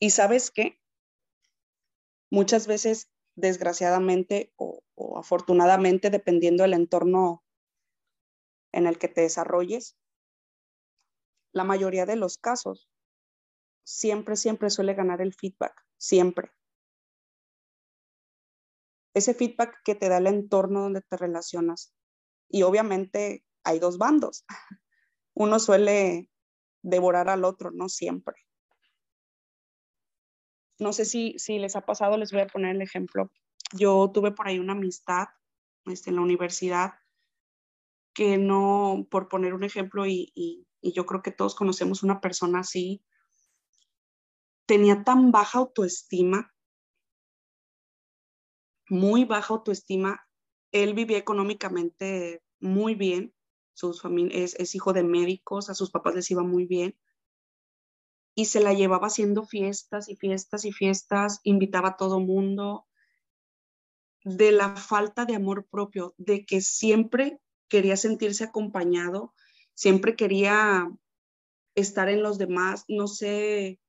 Y 0.00 0.10
sabes 0.10 0.50
qué? 0.50 0.81
Muchas 2.32 2.66
veces, 2.66 3.10
desgraciadamente 3.34 4.54
o, 4.56 4.82
afortunadamente, 5.18 6.08
dependiendo 6.08 6.62
del 6.62 6.72
entorno 6.72 7.44
en 8.72 8.86
el 8.86 8.96
que 8.96 9.08
te 9.08 9.20
desarrolles, 9.20 9.98
la 11.52 11.64
mayoría 11.64 12.06
de 12.06 12.16
los 12.16 12.38
casos, 12.38 12.88
siempre, 13.84 14.36
siempre 14.36 14.70
suele 14.70 14.94
ganar 14.94 15.20
el 15.20 15.34
feedback, 15.34 15.84
siempre. 15.98 16.50
Ese 19.12 19.34
feedback 19.34 19.82
que 19.84 19.94
te 19.94 20.08
da 20.08 20.16
el 20.16 20.26
entorno 20.26 20.80
donde 20.80 21.02
te 21.02 21.18
relacionas. 21.18 21.92
Y 22.48 22.62
obviamente 22.62 23.44
hay 23.62 23.78
dos 23.78 23.98
bandos. 23.98 24.46
Uno 25.34 25.58
suele 25.58 26.30
devorar 26.80 27.28
al 27.28 27.44
otro, 27.44 27.72
no 27.72 27.90
siempre. 27.90 28.36
No 30.78 30.92
sé 30.92 31.04
si, 31.04 31.38
si 31.38 31.58
les 31.58 31.76
ha 31.76 31.82
pasado, 31.82 32.16
les 32.16 32.32
voy 32.32 32.42
a 32.42 32.46
poner 32.46 32.76
el 32.76 32.82
ejemplo. 32.82 33.30
Yo 33.74 34.10
tuve 34.12 34.32
por 34.32 34.48
ahí 34.48 34.58
una 34.58 34.72
amistad 34.72 35.28
este, 35.86 36.10
en 36.10 36.16
la 36.16 36.22
universidad 36.22 36.92
que 38.14 38.38
no, 38.38 39.06
por 39.10 39.28
poner 39.28 39.54
un 39.54 39.64
ejemplo, 39.64 40.06
y, 40.06 40.32
y, 40.34 40.66
yo 40.92 41.06
creo 41.06 41.22
que 41.22 41.30
todos 41.30 41.54
conocemos 41.54 42.02
una 42.02 42.20
persona 42.20 42.60
así, 42.60 43.02
tenía 44.66 45.04
tan 45.04 45.30
baja 45.30 45.58
autoestima, 45.58 46.52
muy 48.88 49.24
baja 49.24 49.54
autoestima. 49.54 50.26
Él 50.72 50.94
vivía 50.94 51.18
económicamente 51.18 52.42
muy 52.60 52.94
bien, 52.94 53.34
sus 53.74 54.02
es, 54.30 54.54
es, 54.56 54.74
hijo 54.74 54.92
de 54.92 55.04
médicos, 55.04 55.70
a 55.70 55.74
sus 55.74 55.90
papás 55.90 56.14
les 56.14 56.30
iba 56.30 56.42
muy 56.42 56.66
bien, 56.66 56.96
y 58.34 58.46
se 58.46 58.60
la 58.60 58.72
llevaba 58.72 59.08
haciendo 59.08 59.44
fiestas 59.44 60.08
y 60.08 60.16
fiestas 60.16 60.64
y 60.64 60.72
fiestas, 60.72 61.40
invitaba 61.42 61.90
a 61.90 61.96
todo 61.96 62.20
mundo, 62.20 62.86
de 64.24 64.52
la 64.52 64.76
falta 64.76 65.24
de 65.24 65.34
amor 65.34 65.66
propio, 65.66 66.14
de 66.16 66.46
que 66.46 66.60
siempre 66.60 67.40
quería 67.68 67.96
sentirse 67.96 68.44
acompañado, 68.44 69.34
siempre 69.74 70.16
quería 70.16 70.88
estar 71.74 72.08
en 72.08 72.22
los 72.22 72.38
demás, 72.38 72.84
no 72.88 73.08
sé, 73.08 73.80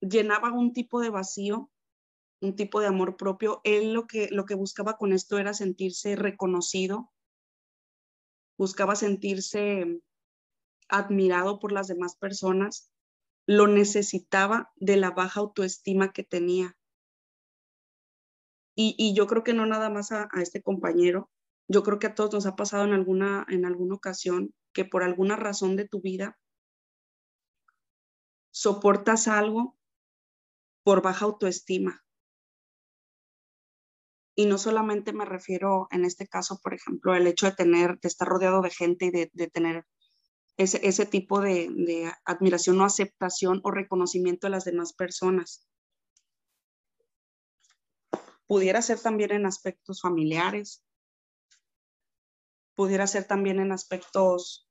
llenaba 0.00 0.52
un 0.52 0.72
tipo 0.72 1.00
de 1.00 1.10
vacío, 1.10 1.70
un 2.40 2.54
tipo 2.54 2.80
de 2.80 2.86
amor 2.86 3.16
propio. 3.16 3.60
Él 3.64 3.92
lo 3.92 4.06
que, 4.06 4.28
lo 4.30 4.44
que 4.44 4.54
buscaba 4.54 4.96
con 4.96 5.12
esto 5.12 5.38
era 5.38 5.54
sentirse 5.54 6.14
reconocido, 6.14 7.10
buscaba 8.56 8.94
sentirse 8.96 10.00
admirado 10.88 11.58
por 11.58 11.72
las 11.72 11.88
demás 11.88 12.16
personas 12.16 12.90
lo 13.48 13.66
necesitaba 13.66 14.70
de 14.76 14.98
la 14.98 15.10
baja 15.10 15.40
autoestima 15.40 16.12
que 16.12 16.22
tenía. 16.22 16.76
Y, 18.76 19.14
yo 19.14 19.26
creo 19.26 19.42
que 19.42 19.54
no 19.54 19.64
nada 19.64 19.88
más 19.88 20.12
a, 20.12 20.28
este 20.36 20.62
compañero, 20.62 21.30
yo 21.66 21.82
creo 21.82 21.98
que 21.98 22.08
a 22.08 22.14
todos 22.14 22.34
nos 22.34 22.46
ha 22.46 22.56
pasado 22.56 22.84
en 22.84 22.92
alguna, 22.92 23.46
en 23.48 23.64
alguna 23.64 23.94
ocasión 23.94 24.54
que 24.72 24.84
por 24.84 25.02
alguna 25.02 25.34
razón 25.34 25.76
de 25.76 25.88
tu 25.88 26.02
vida 26.02 26.38
soportas 28.50 29.28
algo 29.28 29.78
por 30.84 31.00
baja 31.00 31.24
autoestima. 31.24 32.04
Y 34.36 34.44
no 34.44 34.58
solamente 34.58 35.14
me 35.14 35.24
refiero 35.24 35.88
en 35.90 36.04
este 36.04 36.28
caso, 36.28 36.60
por 36.62 36.74
ejemplo, 36.74 37.14
el 37.14 37.26
hecho 37.26 37.46
de 37.46 37.52
tener, 37.56 37.98
de 37.98 38.08
estar 38.08 38.28
rodeado 38.28 38.60
de 38.60 38.70
gente 38.70 39.06
y 39.06 39.10
de, 39.10 39.30
de 39.32 39.48
tener 39.48 39.86
ese, 40.58 41.06
tipo 41.06 41.40
de, 41.40 42.12
admiración 42.24 42.80
o 42.80 42.84
aceptación 42.84 43.60
o 43.62 43.70
reconocimiento 43.70 44.48
de 44.48 44.50
las 44.50 44.64
demás 44.64 44.92
personas. 44.92 45.68
Pudiera 48.46 48.82
ser 48.82 48.98
también 48.98 49.30
en 49.30 49.46
aspectos 49.46 50.00
familiares, 50.00 50.84
pudiera 52.74 53.06
ser 53.06 53.24
también 53.24 53.60
en 53.60 53.70
aspectos, 53.70 54.68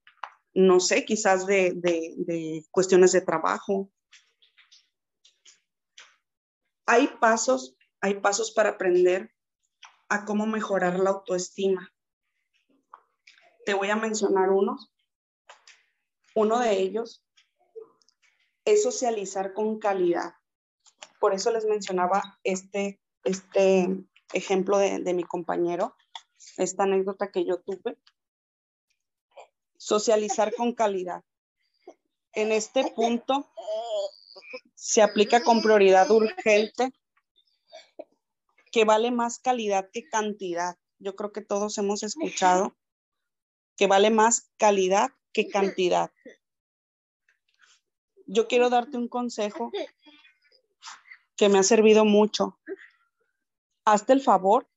no 0.53 0.81
sé, 0.81 1.05
quizás 1.05 1.45
de, 1.45 1.73
de 1.75 2.65
cuestiones 2.71 3.13
de 3.13 3.21
trabajo. 3.21 3.89
Hay 6.85 7.07
pasos, 7.21 7.77
hay 8.01 8.15
pasos 8.15 8.51
para 8.51 8.71
aprender 8.71 9.33
a 10.09 10.25
cómo 10.25 10.45
mejorar 10.47 10.99
la 10.99 11.11
autoestima. 11.11 11.93
Te 13.65 13.73
voy 13.73 13.89
a 13.89 13.95
mencionar 13.95 14.49
unos 14.49 14.91
uno 16.37 16.59
de 16.59 16.79
ellos 16.79 17.23
es 18.63 18.83
socializar 18.83 19.53
con 19.53 19.79
calidad. 19.79 20.35
Por 21.19 21.33
eso 21.33 21.51
les 21.51 21.65
mencionaba 21.65 22.39
este, 22.43 23.01
este 23.23 23.87
ejemplo 24.33 24.77
de, 24.77 24.99
de 24.99 25.13
mi 25.15 25.23
compañero, 25.23 25.95
esta 26.57 26.83
anécdota 26.83 27.31
que 27.31 27.43
yo 27.43 27.59
tuve. 27.61 27.97
Socializar 29.77 30.53
con 30.53 30.75
calidad. 30.75 31.23
En 32.33 32.51
este 32.51 32.91
punto 32.91 33.49
se 34.75 35.01
aplica 35.01 35.41
con 35.43 35.63
prioridad 35.63 36.11
urgente 36.11 36.93
que 38.71 38.85
vale 38.85 39.09
más 39.09 39.39
calidad 39.39 39.89
que 39.91 40.07
cantidad. 40.07 40.77
Yo 40.99 41.15
creo 41.15 41.31
que 41.31 41.41
todos 41.41 41.75
hemos 41.79 42.03
escuchado 42.03 42.77
que 43.75 43.87
vale 43.87 44.11
más 44.11 44.51
calidad 44.57 45.16
que 45.33 45.47
cantidad. 45.47 46.11
Yo 48.25 48.47
quiero 48.47 48.69
darte 48.69 48.97
un 48.97 49.07
consejo 49.07 49.71
que 51.37 51.49
me 51.49 51.59
ha 51.59 51.63
servido 51.63 52.03
mucho. 52.03 52.59
Hazte 53.85 54.13
el 54.13 54.21
favor 54.21 54.67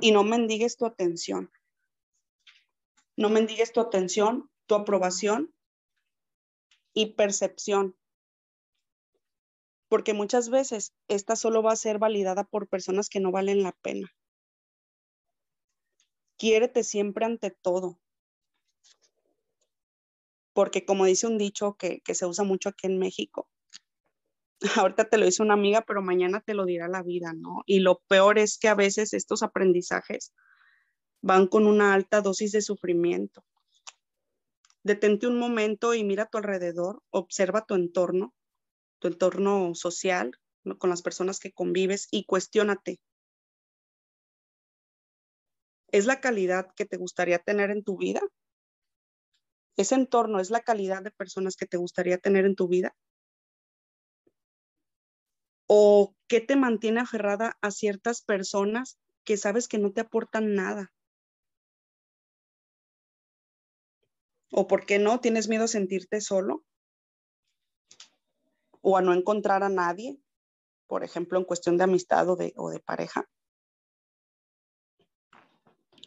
y 0.00 0.10
no 0.10 0.24
mendigues 0.24 0.76
tu 0.76 0.86
atención. 0.86 1.52
No 3.16 3.28
mendigues 3.28 3.72
tu 3.72 3.80
atención, 3.80 4.50
tu 4.66 4.74
aprobación 4.74 5.54
y 6.94 7.14
percepción. 7.14 7.96
Porque 9.88 10.14
muchas 10.14 10.48
veces 10.48 10.94
esta 11.06 11.36
solo 11.36 11.62
va 11.62 11.72
a 11.72 11.76
ser 11.76 11.98
validada 11.98 12.44
por 12.44 12.66
personas 12.66 13.08
que 13.08 13.20
no 13.20 13.30
valen 13.30 13.62
la 13.62 13.72
pena. 13.72 14.10
Quiérete 16.38 16.82
siempre 16.82 17.26
ante 17.26 17.50
todo. 17.50 18.00
Porque 20.52 20.84
como 20.84 21.04
dice 21.04 21.26
un 21.26 21.38
dicho 21.38 21.76
que, 21.78 22.00
que 22.00 22.14
se 22.14 22.26
usa 22.26 22.44
mucho 22.44 22.68
aquí 22.68 22.86
en 22.86 22.98
México, 22.98 23.48
ahorita 24.76 25.08
te 25.08 25.18
lo 25.18 25.24
dice 25.24 25.42
una 25.42 25.54
amiga, 25.54 25.82
pero 25.86 26.02
mañana 26.02 26.40
te 26.40 26.54
lo 26.54 26.64
dirá 26.64 26.88
la 26.88 27.02
vida, 27.02 27.32
¿no? 27.32 27.62
Y 27.66 27.80
lo 27.80 28.00
peor 28.08 28.38
es 28.38 28.58
que 28.58 28.68
a 28.68 28.74
veces 28.74 29.12
estos 29.12 29.42
aprendizajes 29.42 30.32
van 31.22 31.46
con 31.46 31.66
una 31.66 31.94
alta 31.94 32.20
dosis 32.20 32.52
de 32.52 32.62
sufrimiento. 32.62 33.44
Detente 34.84 35.28
un 35.28 35.38
momento 35.38 35.94
y 35.94 36.02
mira 36.02 36.24
a 36.24 36.28
tu 36.28 36.38
alrededor, 36.38 37.02
observa 37.10 37.64
tu 37.64 37.74
entorno, 37.74 38.34
tu 38.98 39.08
entorno 39.08 39.74
social, 39.74 40.32
con 40.78 40.90
las 40.90 41.02
personas 41.02 41.38
que 41.38 41.52
convives 41.52 42.08
y 42.10 42.24
cuestiónate. 42.24 43.00
¿Es 45.88 46.06
la 46.06 46.20
calidad 46.20 46.68
que 46.74 46.86
te 46.86 46.96
gustaría 46.96 47.38
tener 47.38 47.70
en 47.70 47.84
tu 47.84 47.96
vida? 47.96 48.20
¿Ese 49.76 49.94
entorno 49.94 50.38
es 50.40 50.50
la 50.50 50.60
calidad 50.60 51.02
de 51.02 51.10
personas 51.10 51.56
que 51.56 51.66
te 51.66 51.76
gustaría 51.76 52.18
tener 52.18 52.44
en 52.44 52.54
tu 52.54 52.68
vida? 52.68 52.94
¿O 55.66 56.14
qué 56.28 56.40
te 56.40 56.56
mantiene 56.56 57.00
aferrada 57.00 57.56
a 57.62 57.70
ciertas 57.70 58.22
personas 58.22 58.98
que 59.24 59.36
sabes 59.36 59.68
que 59.68 59.78
no 59.78 59.92
te 59.92 60.02
aportan 60.02 60.54
nada? 60.54 60.92
¿O 64.50 64.66
por 64.66 64.84
qué 64.84 64.98
no? 64.98 65.20
¿Tienes 65.20 65.48
miedo 65.48 65.64
a 65.64 65.68
sentirte 65.68 66.20
solo? 66.20 66.62
¿O 68.82 68.98
a 68.98 69.02
no 69.02 69.14
encontrar 69.14 69.62
a 69.62 69.70
nadie? 69.70 70.20
Por 70.86 71.04
ejemplo, 71.04 71.38
en 71.38 71.44
cuestión 71.44 71.78
de 71.78 71.84
amistad 71.84 72.28
o 72.28 72.36
de, 72.36 72.52
o 72.56 72.68
de 72.68 72.80
pareja. 72.80 73.26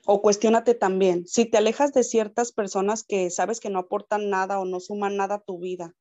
O 0.07 0.21
cuestiónate 0.21 0.75
también, 0.75 1.25
si 1.27 1.49
te 1.49 1.57
alejas 1.57 1.91
de 1.91 2.03
ciertas 2.03 2.51
personas 2.51 3.03
que 3.03 3.31
sabes 3.31 3.59
que 3.59 3.71
no 3.71 3.79
aportan 3.79 4.29
nada 4.29 4.59
o 4.59 4.65
no 4.65 4.79
suman 4.79 5.17
nada 5.17 5.35
a 5.35 5.41
tu 5.41 5.59
vida, 5.59 5.95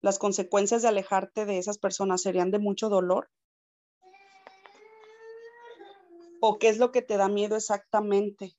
las 0.00 0.18
consecuencias 0.18 0.82
de 0.82 0.88
alejarte 0.88 1.44
de 1.46 1.58
esas 1.58 1.78
personas 1.78 2.22
serían 2.22 2.50
de 2.50 2.58
mucho 2.58 2.88
dolor? 2.88 3.30
¿O 6.40 6.58
qué 6.58 6.68
es 6.68 6.78
lo 6.78 6.90
que 6.90 7.02
te 7.02 7.16
da 7.16 7.28
miedo 7.28 7.56
exactamente? 7.56 8.56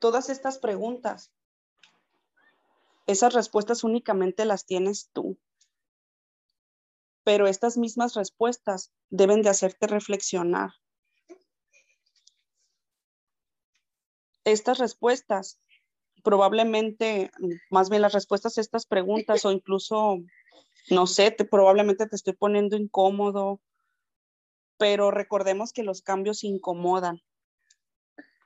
Todas 0.00 0.30
estas 0.30 0.58
preguntas, 0.58 1.30
esas 3.06 3.34
respuestas 3.34 3.84
únicamente 3.84 4.44
las 4.44 4.66
tienes 4.66 5.10
tú. 5.12 5.38
Pero 7.22 7.46
estas 7.46 7.76
mismas 7.76 8.14
respuestas 8.14 8.92
deben 9.10 9.42
de 9.42 9.50
hacerte 9.50 9.86
reflexionar. 9.86 10.70
Estas 14.50 14.78
respuestas 14.78 15.60
probablemente, 16.24 17.30
más 17.70 17.88
bien 17.88 18.02
las 18.02 18.12
respuestas 18.12 18.58
a 18.58 18.60
estas 18.60 18.84
preguntas 18.84 19.44
o 19.44 19.52
incluso, 19.52 20.18
no 20.90 21.06
sé, 21.06 21.30
te, 21.30 21.44
probablemente 21.44 22.06
te 22.06 22.16
estoy 22.16 22.34
poniendo 22.34 22.76
incómodo, 22.76 23.60
pero 24.76 25.10
recordemos 25.10 25.72
que 25.72 25.82
los 25.82 26.02
cambios 26.02 26.42
incomodan. 26.44 27.22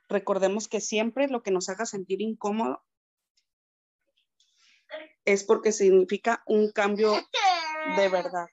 Recordemos 0.07 0.67
que 0.67 0.79
siempre 0.79 1.27
lo 1.27 1.41
que 1.41 1.51
nos 1.51 1.69
haga 1.69 1.85
sentir 1.85 2.21
incómodo 2.21 2.83
es 5.25 5.43
porque 5.43 5.71
significa 5.71 6.43
un 6.45 6.71
cambio 6.71 7.13
de 7.97 8.09
verdad. 8.09 8.47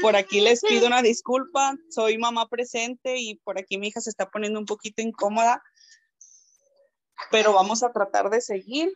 Por 0.00 0.16
aquí 0.16 0.40
les 0.40 0.60
pido 0.60 0.86
una 0.86 1.02
disculpa, 1.02 1.76
soy 1.90 2.18
mamá 2.18 2.48
presente 2.48 3.16
y 3.18 3.36
por 3.36 3.58
aquí 3.58 3.78
mi 3.78 3.88
hija 3.88 4.00
se 4.00 4.10
está 4.10 4.30
poniendo 4.30 4.58
un 4.58 4.66
poquito 4.66 5.02
incómoda, 5.02 5.62
pero 7.30 7.52
vamos 7.52 7.82
a 7.82 7.92
tratar 7.92 8.30
de 8.30 8.40
seguir. 8.40 8.92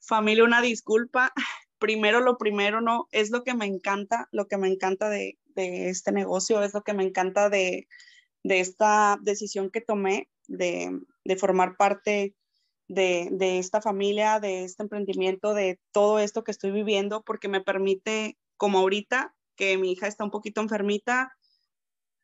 Familia, 0.00 0.44
una 0.44 0.62
disculpa. 0.62 1.32
Primero, 1.78 2.20
lo 2.20 2.38
primero, 2.38 2.80
no, 2.80 3.08
es 3.10 3.30
lo 3.30 3.44
que 3.44 3.54
me 3.54 3.66
encanta, 3.66 4.28
lo 4.32 4.46
que 4.46 4.56
me 4.56 4.68
encanta 4.68 5.08
de, 5.08 5.38
este 5.54 6.12
negocio, 6.12 6.62
es 6.62 6.72
lo 6.74 6.82
que 6.82 6.94
me 6.94 7.04
encanta 7.04 7.50
de, 7.50 7.88
esta 8.44 9.18
decisión 9.20 9.70
que 9.70 9.80
tomé 9.80 10.28
de, 10.48 11.00
formar 11.38 11.76
parte 11.76 12.34
de, 12.88 13.28
de, 13.32 13.58
esta 13.58 13.80
familia, 13.80 14.40
de 14.40 14.64
este 14.64 14.82
emprendimiento, 14.82 15.54
de 15.54 15.78
todo 15.92 16.18
esto 16.18 16.42
que 16.44 16.52
estoy 16.52 16.70
viviendo, 16.70 17.22
porque 17.22 17.48
me 17.48 17.60
permite, 17.60 18.38
como 18.56 18.78
ahorita, 18.78 19.34
que 19.56 19.76
mi 19.78 19.92
hija 19.92 20.06
está 20.06 20.24
un 20.24 20.30
poquito 20.30 20.60
enfermita, 20.60 21.32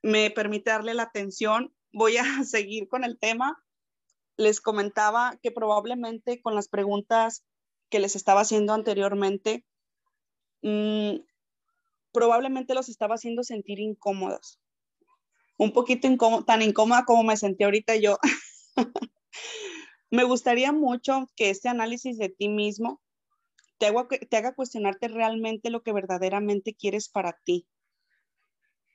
me 0.02 0.30
permite 0.30 0.70
darle 0.70 0.94
la 0.94 1.04
atención. 1.04 1.74
Voy 1.92 2.16
a 2.16 2.22
seguir 2.44 2.88
con 2.88 3.04
el 3.04 3.18
tema, 3.18 3.56
les 4.36 4.60
comentaba 4.60 5.38
que 5.42 5.50
probablemente 5.50 6.40
con 6.40 6.54
las 6.54 6.68
preguntas 6.68 7.44
que 7.90 7.98
les 7.98 8.16
estaba 8.16 8.42
haciendo 8.42 8.72
anteriormente, 8.72 9.64
mm, 10.62 11.16
probablemente 12.12 12.74
los 12.74 12.88
estaba 12.88 13.16
haciendo 13.16 13.42
sentir 13.42 13.80
incómodos. 13.80 14.60
Un 15.56 15.72
poquito 15.72 16.08
tan 16.46 16.62
incómoda 16.62 17.04
como 17.04 17.24
me 17.24 17.36
sentí 17.36 17.64
ahorita 17.64 17.96
yo. 17.96 18.18
me 20.10 20.24
gustaría 20.24 20.72
mucho 20.72 21.26
que 21.34 21.50
este 21.50 21.68
análisis 21.68 22.16
de 22.16 22.28
ti 22.28 22.48
mismo 22.48 23.00
te 23.78 24.36
haga 24.36 24.54
cuestionarte 24.54 25.08
realmente 25.08 25.70
lo 25.70 25.82
que 25.82 25.92
verdaderamente 25.92 26.74
quieres 26.74 27.08
para 27.08 27.38
ti 27.44 27.66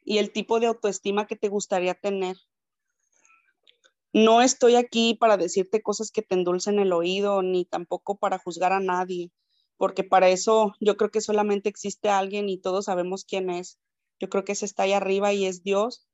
y 0.05 0.17
el 0.17 0.31
tipo 0.31 0.59
de 0.59 0.67
autoestima 0.67 1.27
que 1.27 1.35
te 1.35 1.49
gustaría 1.49 1.93
tener 1.93 2.37
no 4.13 4.43
estoy 4.43 4.75
aquí 4.75 5.15
para 5.15 5.37
decirte 5.37 5.81
cosas 5.81 6.11
que 6.11 6.21
te 6.21 6.35
endulcen 6.35 6.77
el 6.77 6.93
oído, 6.93 7.41
ni 7.41 7.65
tampoco 7.65 8.15
para 8.19 8.37
juzgar 8.37 8.71
a 8.71 8.79
nadie, 8.79 9.31
porque 9.75 10.03
para 10.03 10.29
eso 10.29 10.75
yo 10.79 10.97
creo 10.97 11.09
que 11.09 11.19
solamente 11.19 11.67
existe 11.67 12.09
alguien 12.09 12.47
y 12.47 12.59
todos 12.59 12.85
sabemos 12.85 13.25
quién 13.25 13.49
es. 13.49 13.79
Yo 14.19 14.29
creo 14.29 14.43
que 14.43 14.51
ese 14.51 14.65
está 14.65 14.83
ahí 14.83 14.93
arriba 14.93 15.33
y 15.33 15.47
es 15.47 15.63
Dios. 15.63 16.07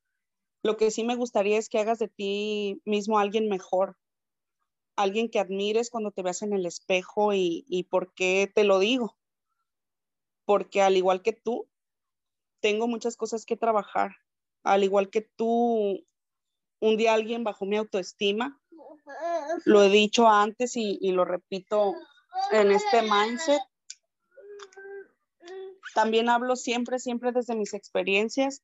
Lo 0.64 0.78
que 0.78 0.92
sí 0.92 1.04
me 1.04 1.18
gustaría 1.18 1.58
es 1.58 1.68
que 1.68 1.80
hagas 1.80 2.00
de 2.00 2.08
ti 2.08 2.82
mismo 2.86 3.20
alguien 3.20 3.50
mejor, 3.50 3.98
alguien 5.02 5.30
que 5.30 5.40
admires 5.40 5.90
cuando 5.90 6.12
te 6.12 6.22
veas 6.22 6.42
en 6.42 6.54
el 6.54 6.66
espejo 6.66 7.34
y, 7.34 7.66
y 7.68 7.84
por 7.84 8.14
qué 8.14 8.52
te 8.54 8.64
lo 8.64 8.80
digo. 8.80 9.18
Porque 10.46 10.82
al 10.82 10.98
igual 10.98 11.22
que 11.22 11.34
tú, 11.34 11.70
tengo 12.60 12.88
muchas 12.88 13.16
cosas 13.16 13.46
que 13.46 13.58
trabajar. 13.58 14.12
Al 14.64 14.84
igual 14.84 15.10
que 15.10 15.22
tú, 15.22 16.06
un 16.80 16.98
día 16.98 17.14
alguien 17.14 17.44
bajó 17.44 17.66
mi 17.66 17.78
autoestima. 17.78 18.60
Lo 19.66 19.84
he 19.84 19.90
dicho 19.90 20.28
antes 20.28 20.76
y, 20.76 21.12
lo 21.12 21.26
repito 21.26 21.94
en 22.52 22.72
este 22.72 23.02
mindset. 23.02 23.62
También 25.96 26.30
hablo 26.30 26.56
siempre, 26.56 27.00
siempre 27.00 27.32
desde 27.32 27.56
mis 27.56 27.74
experiencias. 27.74 28.62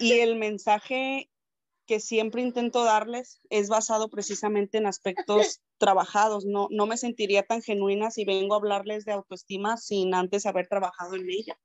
Y 0.00 0.12
el 0.12 0.36
mensaje 0.36 1.30
que 1.86 2.00
siempre 2.00 2.42
intento 2.42 2.84
darles 2.84 3.40
es 3.50 3.68
basado 3.68 4.08
precisamente 4.08 4.78
en 4.78 4.86
aspectos 4.86 5.60
trabajados. 5.78 6.44
No, 6.44 6.68
no 6.70 6.86
me 6.86 6.96
sentiría 6.96 7.42
tan 7.42 7.62
genuina 7.62 8.10
si 8.10 8.24
vengo 8.24 8.54
a 8.54 8.58
hablarles 8.58 9.04
de 9.04 9.12
autoestima 9.12 9.76
sin 9.76 10.14
antes 10.14 10.46
haber 10.46 10.68
trabajado 10.68 11.16
en 11.16 11.28
ella. 11.28 11.58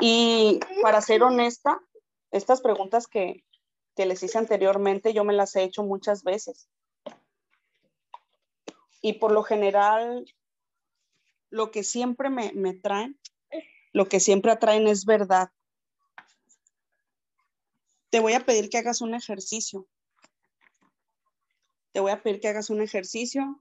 Y 0.00 0.60
para 0.82 1.00
ser 1.00 1.22
honesta, 1.22 1.80
estas 2.30 2.60
preguntas 2.60 3.06
que, 3.06 3.44
les 3.96 4.22
hice 4.22 4.38
anteriormente, 4.38 5.12
yo 5.12 5.22
me 5.22 5.32
las 5.32 5.54
he 5.54 5.62
hecho 5.62 5.84
muchas 5.84 6.24
veces. 6.24 6.68
Y 9.00 9.14
por 9.14 9.30
lo 9.30 9.44
general, 9.44 10.24
lo 11.50 11.70
que 11.70 11.84
siempre 11.84 12.28
me, 12.28 12.52
me 12.54 12.74
traen, 12.74 13.20
lo 13.92 14.06
que 14.06 14.18
siempre 14.18 14.50
atraen 14.50 14.88
es 14.88 15.04
verdad. 15.04 15.50
Te 18.14 18.20
voy 18.20 18.34
a 18.34 18.46
pedir 18.46 18.70
que 18.70 18.78
hagas 18.78 19.00
un 19.00 19.12
ejercicio. 19.12 19.88
Te 21.90 21.98
voy 21.98 22.12
a 22.12 22.22
pedir 22.22 22.38
que 22.38 22.46
hagas 22.46 22.70
un 22.70 22.80
ejercicio. 22.80 23.60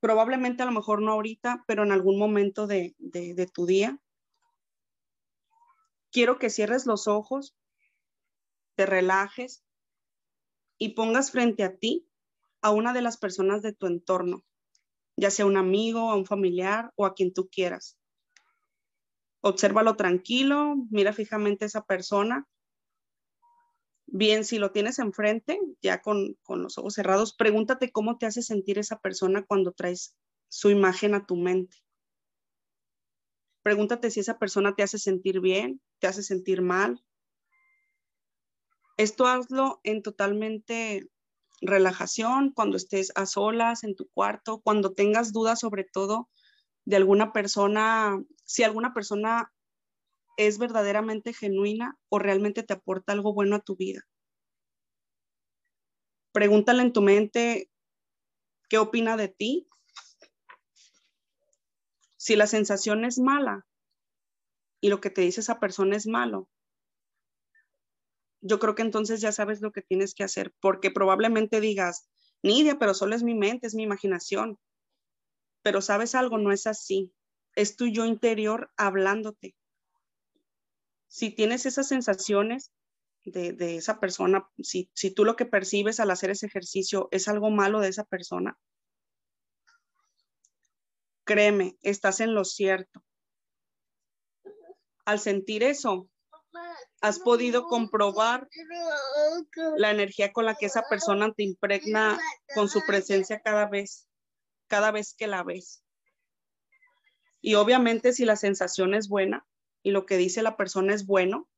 Probablemente 0.00 0.62
a 0.62 0.64
lo 0.64 0.72
mejor 0.72 1.02
no 1.02 1.12
ahorita, 1.12 1.62
pero 1.66 1.82
en 1.82 1.92
algún 1.92 2.18
momento 2.18 2.66
de, 2.66 2.94
de 2.96 3.46
tu 3.52 3.66
día. 3.66 4.00
Quiero 6.10 6.38
que 6.38 6.48
cierres 6.48 6.86
los 6.86 7.08
ojos 7.08 7.54
te 8.74 8.86
relajes 8.86 9.62
y 10.78 10.94
pongas 10.94 11.30
frente 11.30 11.62
a 11.62 11.76
ti 11.76 12.08
a 12.62 12.70
una 12.70 12.94
de 12.94 13.02
las 13.02 13.18
personas 13.18 13.60
de 13.60 13.74
tu 13.74 13.86
entorno, 13.86 14.46
ya 15.14 15.30
sea 15.30 15.44
un 15.44 15.58
amigo, 15.58 16.10
a 16.10 16.16
un 16.16 16.24
familiar 16.24 16.90
o 16.96 17.04
a 17.04 17.12
quien 17.12 17.34
tú 17.34 17.50
quieras. 17.50 17.98
Obsérvalo 19.42 19.94
tranquilo, 19.96 20.74
mira 20.88 21.12
fijamente 21.12 21.66
a 21.66 21.68
esa 21.68 21.84
persona. 21.84 22.48
Bien, 24.14 24.44
si 24.44 24.58
lo 24.58 24.72
tienes 24.72 24.98
enfrente, 24.98 25.58
ya 25.80 26.02
con, 26.02 26.36
con 26.42 26.62
los 26.62 26.76
ojos 26.76 26.94
cerrados, 26.94 27.34
pregúntate 27.34 27.90
cómo 27.90 28.18
te 28.18 28.26
hace 28.26 28.42
sentir 28.42 28.78
esa 28.78 28.98
persona 29.00 29.42
cuando 29.42 29.72
traes 29.72 30.14
su 30.48 30.68
imagen 30.68 31.14
a 31.14 31.24
tu 31.24 31.36
mente. 31.36 31.78
Pregúntate 33.62 34.10
si 34.10 34.20
esa 34.20 34.38
persona 34.38 34.74
te 34.74 34.82
hace 34.82 34.98
sentir 34.98 35.40
bien, 35.40 35.80
te 35.98 36.08
hace 36.08 36.22
sentir 36.22 36.60
mal, 36.60 37.02
Esto 38.96 39.26
hazlo 39.26 39.80
en 39.84 40.02
totalmente 40.02 41.08
relajación, 41.60 42.52
cuando 42.52 42.76
estés 42.76 43.12
a 43.14 43.26
solas 43.26 43.84
en 43.84 43.96
tu 43.96 44.08
cuarto, 44.10 44.60
cuando 44.60 44.92
tengas 44.92 45.32
dudas 45.32 45.60
sobre 45.60 45.84
todo 45.84 46.28
de 46.84 46.96
alguna 46.96 47.32
persona, 47.32 48.22
si 48.44 48.62
alguna 48.62 48.92
persona 48.92 49.52
es 50.36 50.58
verdaderamente 50.58 51.32
genuina 51.32 51.98
o 52.08 52.18
realmente 52.18 52.62
te 52.62 52.74
aporta 52.74 53.12
algo 53.12 53.34
bueno 53.34 53.56
a 53.56 53.60
tu 53.60 53.76
vida. 53.76 54.02
Pregúntale 56.32 56.82
en 56.82 56.92
tu 56.92 57.02
mente 57.02 57.70
qué 58.68 58.78
opina 58.78 59.16
de 59.16 59.28
ti. 59.28 59.68
Si 62.16 62.36
la 62.36 62.46
sensación 62.46 63.04
es 63.04 63.18
mala 63.18 63.66
y 64.80 64.88
lo 64.88 65.00
que 65.00 65.10
te 65.10 65.20
dice 65.20 65.40
esa 65.40 65.60
persona 65.60 65.96
es 65.96 66.06
malo, 66.06 66.48
yo 68.40 68.58
creo 68.58 68.74
que 68.74 68.82
entonces 68.82 69.20
ya 69.20 69.32
sabes 69.32 69.60
lo 69.60 69.72
que 69.72 69.82
tienes 69.82 70.14
que 70.14 70.24
hacer, 70.24 70.52
porque 70.60 70.90
probablemente 70.90 71.60
digas, 71.60 72.08
Nidia, 72.42 72.78
pero 72.78 72.92
solo 72.92 73.14
es 73.14 73.22
mi 73.22 73.34
mente, 73.34 73.68
es 73.68 73.74
mi 73.74 73.84
imaginación. 73.84 74.58
Pero 75.62 75.80
sabes 75.80 76.14
algo, 76.16 76.38
no 76.38 76.50
es 76.52 76.66
así. 76.66 77.14
Es 77.54 77.76
tu 77.76 77.86
yo 77.86 78.04
interior 78.04 78.72
hablándote. 78.76 79.54
Si 81.12 81.28
tienes 81.28 81.66
esas 81.66 81.88
sensaciones 81.88 82.72
de, 83.26 83.76
esa 83.76 84.00
persona, 84.00 84.48
si, 84.62 84.90
si 84.94 85.10
tú 85.10 85.26
lo 85.26 85.36
que 85.36 85.44
percibes 85.44 86.00
al 86.00 86.10
hacer 86.10 86.30
ese 86.30 86.46
ejercicio 86.46 87.08
es 87.10 87.28
algo 87.28 87.50
malo 87.50 87.80
de 87.80 87.88
esa 87.88 88.04
persona, 88.04 88.58
créeme, 91.24 91.76
estás 91.82 92.20
en 92.20 92.32
lo 92.32 92.46
cierto. 92.46 93.04
Al 95.04 95.20
sentir 95.20 95.62
eso, 95.64 96.08
has 97.02 97.18
podido 97.18 97.66
comprobar 97.66 98.48
la 99.76 99.90
energía 99.90 100.32
con 100.32 100.46
la 100.46 100.54
que 100.54 100.64
esa 100.64 100.84
persona 100.88 101.30
te 101.34 101.42
impregna 101.42 102.18
con 102.54 102.70
su 102.70 102.80
presencia 102.86 103.38
cada 103.42 103.68
vez, 103.68 104.08
cada 104.66 104.90
vez 104.90 105.12
que 105.12 105.26
la 105.26 105.42
ves. 105.42 105.84
Y 107.42 107.56
obviamente 107.56 108.14
si 108.14 108.24
la 108.24 108.36
sensación 108.36 108.94
es 108.94 109.10
buena 109.10 109.46
y 109.82 109.90
lo 109.90 110.06
que 110.06 110.16
dice 110.16 110.42
la 110.42 110.56
persona 110.56 110.94
es 110.94 111.06
bueno, 111.06 111.48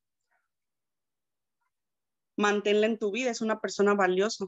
manténla 2.37 2.87
en 2.87 2.97
tu 2.97 3.11
vida, 3.11 3.29
es 3.29 3.41
una 3.41 3.59
persona 3.59 3.93
valiosa, 3.93 4.45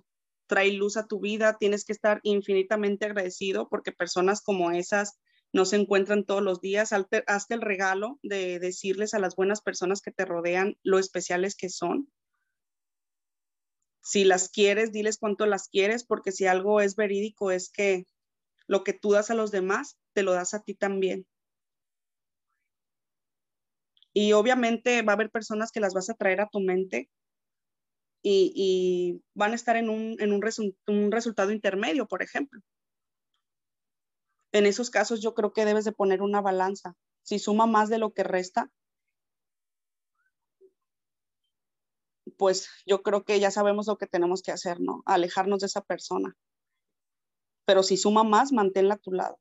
trae 0.48 0.72
luz 0.72 0.98
a 0.98 1.08
tu 1.08 1.20
vida, 1.20 1.58
tienes 1.58 1.86
que 1.86 1.94
estar 1.94 2.20
infinitamente 2.24 3.06
agradecido 3.06 3.70
porque 3.70 3.92
personas 3.92 4.42
como 4.42 4.72
esas 4.72 5.20
no 5.54 5.66
se 5.66 5.78
encuentran 5.78 6.26
todos 6.26 6.42
los 6.42 6.62
días. 6.62 6.92
Hazte 6.94 7.54
el 7.54 7.62
regalo 7.62 8.20
de 8.24 8.60
decirles 8.60 9.14
a 9.14 9.20
las 9.20 9.36
buenas 9.36 9.62
personas 9.62 10.02
que 10.02 10.12
te 10.12 10.26
rodean 10.26 10.78
lo 10.84 11.00
especiales 11.00 11.56
que 11.56 11.70
son. 11.70 12.12
Si 14.02 14.24
las 14.24 14.50
quieres, 14.50 14.92
diles 14.92 15.18
cuánto 15.18 15.46
las 15.46 15.68
quieres, 15.68 16.06
porque 16.06 16.32
si 16.32 16.46
algo 16.46 16.80
es 16.80 16.96
verídico 16.96 17.52
es 17.52 17.70
que 17.70 18.06
lo 18.66 18.84
que 18.84 18.94
tú 18.94 19.12
das 19.12 19.32
a 19.32 19.36
los 19.36 19.52
demás, 19.52 19.98
te 20.14 20.24
lo 20.24 20.34
das 20.34 20.54
a 20.54 20.62
ti 20.62 20.76
también. 20.76 21.26
Y 24.18 24.34
obviamente 24.34 25.04
va 25.04 25.14
a 25.14 25.16
haber 25.16 25.30
personas 25.30 25.72
que 25.72 25.80
las 25.80 25.94
vas 25.94 26.10
a 26.10 26.16
traer 26.16 26.42
a 26.42 26.50
tu 26.50 26.60
mente 26.60 27.10
y, 28.24 29.22
van 29.36 29.52
a 29.52 29.56
estar 29.56 29.78
en 29.78 29.90
un, 29.90 30.16
en 30.20 30.34
un 30.34 31.12
resultado 31.12 31.52
intermedio, 31.52 32.08
por 32.08 32.24
ejemplo 32.24 32.60
en 34.52 34.66
esos 34.66 34.90
casos 34.90 35.22
yo 35.22 35.34
creo 35.34 35.54
que 35.54 35.66
debes 35.66 35.86
de 35.86 35.92
poner 35.92 36.22
una 36.22 36.42
balanza. 36.42 36.96
Si 37.24 37.40
suma 37.40 37.66
más 37.66 37.90
de 37.90 38.00
lo 38.00 38.14
que 38.14 38.24
resta, 38.24 38.72
pues 42.38 42.70
yo 42.86 43.02
creo 43.04 43.24
que 43.24 43.40
ya 43.40 43.52
sabemos 43.52 43.88
lo 43.88 43.98
que 43.98 44.08
tenemos 44.08 44.42
que 44.42 44.52
hacer, 44.52 44.80
¿no? 44.80 45.02
Alejarnos 45.06 45.60
de 45.60 45.68
esa 45.68 45.82
persona. 45.82 46.36
Pero 47.66 47.84
si 47.84 47.98
suma 47.98 48.24
más, 48.24 48.52
manténla 48.52 48.96
a 48.96 48.98
tu 48.98 49.12
lado. 49.12 49.38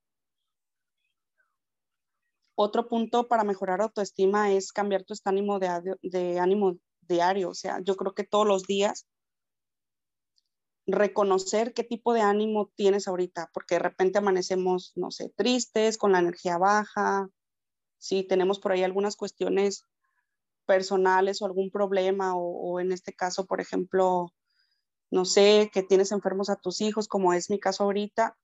Otro 2.57 2.89
punto 2.89 3.29
para 3.29 3.45
mejorar 3.45 3.81
autoestima 3.81 4.53
es 4.53 4.73
cambiar 4.73 5.05
tu 5.05 5.15
ánimo 5.25 5.59
de, 5.59 5.97
de 6.03 6.41
ánimo 6.41 6.77
diario. 7.03 7.51
O 7.51 7.55
sea, 7.55 7.81
yo 7.85 7.97
creo 7.97 8.15
que 8.15 8.25
todos 8.25 8.47
los 8.47 8.65
días 8.65 9.07
reconocer 10.87 11.75
qué 11.75 11.85
tipo 11.85 12.15
de 12.15 12.21
ánimo 12.21 12.71
tienes 12.77 13.09
ahorita, 13.09 13.51
porque 13.53 13.75
de 13.75 13.81
repente 13.81 14.19
amanecemos, 14.19 14.93
no 14.95 15.11
sé, 15.11 15.33
tristes, 15.37 15.99
con 15.99 16.13
la 16.13 16.21
energía 16.21 16.59
baja, 16.59 17.29
si 17.99 18.23
tenemos 18.23 18.61
por 18.61 18.73
ahí 18.73 18.83
algunas 18.83 19.17
cuestiones 19.17 19.85
personales 20.65 21.43
o 21.43 21.47
algún 21.47 21.71
problema, 21.71 22.35
o, 22.37 22.81
en 22.81 22.93
este 22.93 23.13
caso, 23.13 23.47
por 23.47 23.61
ejemplo, 23.61 24.33
no 25.11 25.25
sé, 25.25 25.71
que 25.73 25.83
tienes 25.83 26.13
enfermos 26.13 26.51
a 26.51 26.57
tus 26.57 26.81
hijos, 26.81 27.09
como 27.09 27.33
es 27.33 27.51
mi 27.51 27.59
caso 27.59 27.85
ahorita, 27.85 28.37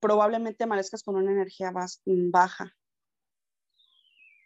probablemente 0.00 0.64
amanezcas 0.64 1.02
con 1.02 1.16
una 1.16 1.32
energía 1.32 1.72
baja. 1.72 2.76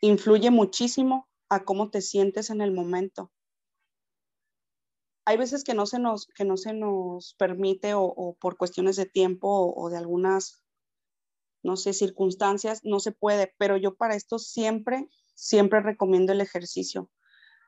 Influye 0.01 0.51
muchísimo 0.51 1.29
a 1.49 1.65
cómo 1.65 1.91
te 1.91 2.01
sientes 2.01 2.51
en 2.51 2.61
el 2.61 2.73
momento 2.73 3.31
hay 5.25 5.37
veces 5.37 5.65
que 5.65 5.75
no 5.75 5.87
se 5.87 5.99
nos, 5.99 6.27
que 6.27 6.45
no 6.45 6.57
se 6.57 6.73
nos 6.73 7.35
permite 7.39 7.95
o, 7.95 8.37
por 8.41 8.57
cuestiones 8.57 8.97
de 8.97 9.07
tiempo 9.07 9.73
o, 9.77 9.91
de 9.91 9.97
algunas, 9.97 10.65
no 11.63 11.77
sé, 11.77 11.93
circunstancias, 11.93 12.81
no 12.83 12.99
se 12.99 13.13
puede, 13.13 13.55
pero 13.59 13.77
yo 13.77 13.95
para 13.95 14.17
esto 14.17 14.39
siempre, 14.39 15.09
siempre 15.35 15.81
recomiendo 15.81 16.33
el 16.33 16.41
ejercicio. 16.41 17.11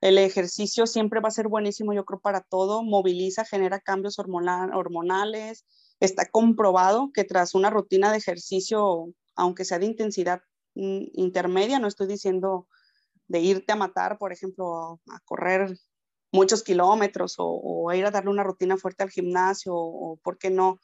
El 0.00 0.18
ejercicio 0.18 0.86
siempre 0.86 1.20
va 1.20 1.28
a 1.28 1.32
ser 1.32 1.48
buenísimo, 1.48 1.94
yo 1.94 2.04
creo, 2.04 2.20
para 2.20 2.42
todo, 2.42 2.82
moviliza, 2.82 3.44
genera 3.44 3.80
cambios 3.80 4.18
hormonales, 4.18 5.64
está 6.00 6.26
comprobado 6.26 7.10
que 7.12 7.24
tras 7.24 7.54
una 7.54 7.70
rutina 7.70 8.10
de 8.10 8.18
ejercicio, 8.18 9.12
aunque 9.36 9.64
sea 9.64 9.78
de 9.78 9.86
intensidad 9.86 10.42
mm, 10.74 11.04
intermedia, 11.14 11.78
no 11.78 11.88
estoy 11.88 12.06
diciendo 12.06 12.68
de 13.28 13.40
irte 13.40 13.72
a 13.72 13.76
matar, 13.76 14.18
por 14.18 14.32
ejemplo, 14.32 15.00
a 15.10 15.20
correr 15.24 15.78
muchos 16.32 16.62
kilómetros 16.62 17.36
o, 17.38 17.92
ir 17.92 18.04
a 18.04 18.10
darle 18.10 18.30
una 18.30 18.42
rutina 18.42 18.76
fuerte 18.76 19.04
al 19.04 19.10
gimnasio 19.10 19.72
o, 19.74 20.16
por 20.16 20.36
qué 20.36 20.50
no, 20.50 20.80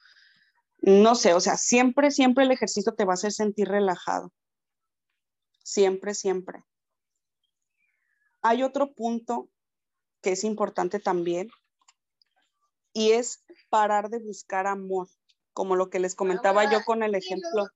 no 0.81 1.15
sé, 1.15 1.35
o 1.35 1.41
sea, 1.41 1.57
siempre, 1.57 2.11
siempre 2.11 2.45
el 2.45 2.53
ejercicio 2.53 2.95
te 2.95 3.05
va 3.05 3.13
a 3.13 3.15
hacer 3.15 3.33
sentir 3.33 3.69
relajado. 3.69 4.33
Siempre, 5.63 6.15
siempre. 6.15 6.65
Hay 8.43 8.63
otro 8.63 8.95
punto 8.95 9.51
que 10.23 10.33
es 10.33 10.45
importante 10.45 11.01
también 11.01 11.51
y 12.93 13.13
es 13.13 13.45
parar 13.69 14.11
de 14.11 14.19
buscar 14.19 14.67
amor, 14.67 15.09
como 15.53 15.77
lo 15.77 15.91
que 15.91 16.01
les 16.01 16.15
comentaba 16.15 16.71
yo 16.71 16.85
con 16.85 17.03
el 17.03 17.15
ejemplo. 17.15 17.67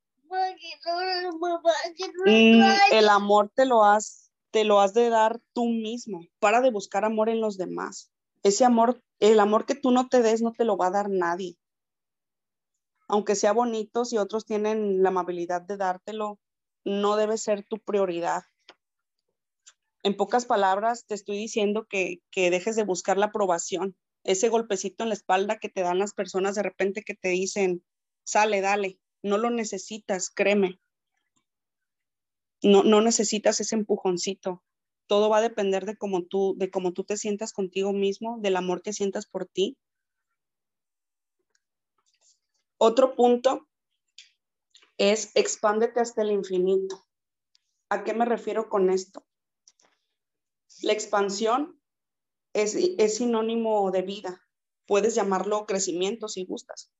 Mm, 2.26 2.62
el 2.92 3.08
amor 3.08 3.50
te 3.54 3.66
lo 3.66 3.84
has 3.84 4.24
te 4.54 4.62
lo 4.62 4.80
has 4.80 4.94
de 4.94 5.10
dar 5.10 5.40
tú 5.52 5.64
mismo. 5.64 6.20
Para 6.38 6.60
de 6.60 6.70
buscar 6.70 7.04
amor 7.04 7.28
en 7.28 7.40
los 7.40 7.56
demás. 7.56 8.12
Ese 8.44 8.64
amor, 8.64 9.02
el 9.18 9.40
amor 9.40 9.66
que 9.66 9.74
tú 9.74 9.90
no 9.90 10.06
te 10.06 10.22
des, 10.22 10.42
no 10.42 10.52
te 10.52 10.64
lo 10.64 10.76
va 10.76 10.86
a 10.86 10.92
dar 10.92 11.10
nadie. 11.10 11.58
Aunque 13.08 13.34
sea 13.34 13.52
bonito, 13.52 14.04
si 14.04 14.16
otros 14.16 14.44
tienen 14.44 15.02
la 15.02 15.08
amabilidad 15.08 15.60
de 15.60 15.76
dártelo, 15.76 16.38
no 16.84 17.16
debe 17.16 17.36
ser 17.36 17.64
tu 17.64 17.80
prioridad. 17.80 18.44
En 20.04 20.16
pocas 20.16 20.46
palabras, 20.46 21.04
te 21.04 21.14
estoy 21.14 21.36
diciendo 21.36 21.86
que, 21.90 22.18
que 22.30 22.50
dejes 22.50 22.76
de 22.76 22.84
buscar 22.84 23.18
la 23.18 23.26
aprobación. 23.26 23.96
Ese 24.24 24.48
golpecito 24.48 25.04
en 25.04 25.10
la 25.10 25.14
espalda 25.14 25.58
que 25.58 25.68
te 25.68 25.82
dan 25.82 25.98
las 25.98 26.14
personas 26.14 26.54
de 26.54 26.62
repente 26.62 27.02
que 27.02 27.14
te 27.14 27.28
dicen, 27.28 27.84
sale, 28.24 28.60
dale, 28.60 28.98
no 29.22 29.38
lo 29.38 29.50
necesitas, 29.50 30.30
créeme 30.30 30.80
no, 32.64 33.00
necesitas 33.00 33.60
ese 33.60 33.76
empujoncito. 33.76 34.62
Todo 35.06 35.28
va 35.28 35.38
a 35.38 35.42
depender 35.42 35.84
de 35.84 35.96
cómo 35.96 36.24
tú, 36.24 36.54
de 36.56 36.70
cómo 36.70 36.92
tú 36.92 37.04
te 37.04 37.16
sientas 37.16 37.52
contigo 37.52 37.92
mismo, 37.92 38.38
del 38.40 38.56
amor 38.56 38.82
que 38.82 38.92
sientas 38.92 39.26
por 39.26 39.46
ti. 39.46 39.76
Otro 42.78 43.14
punto 43.14 43.68
es 44.96 45.30
expándete 45.34 46.00
hasta 46.00 46.22
el 46.22 46.32
infinito. 46.32 47.04
¿A 47.90 48.02
qué 48.02 48.14
me 48.14 48.24
refiero 48.24 48.68
con 48.68 48.90
esto? 48.90 49.24
La 50.82 50.92
expansión 50.92 51.80
es, 52.54 52.74
es 52.74 53.16
sinónimo 53.16 53.90
de 53.90 54.02
vida. 54.02 54.40
Puedes 54.86 55.14
llamarlo 55.14 55.66
crecimiento 55.66 56.28
si 56.28 56.46
gustas. 56.46 56.90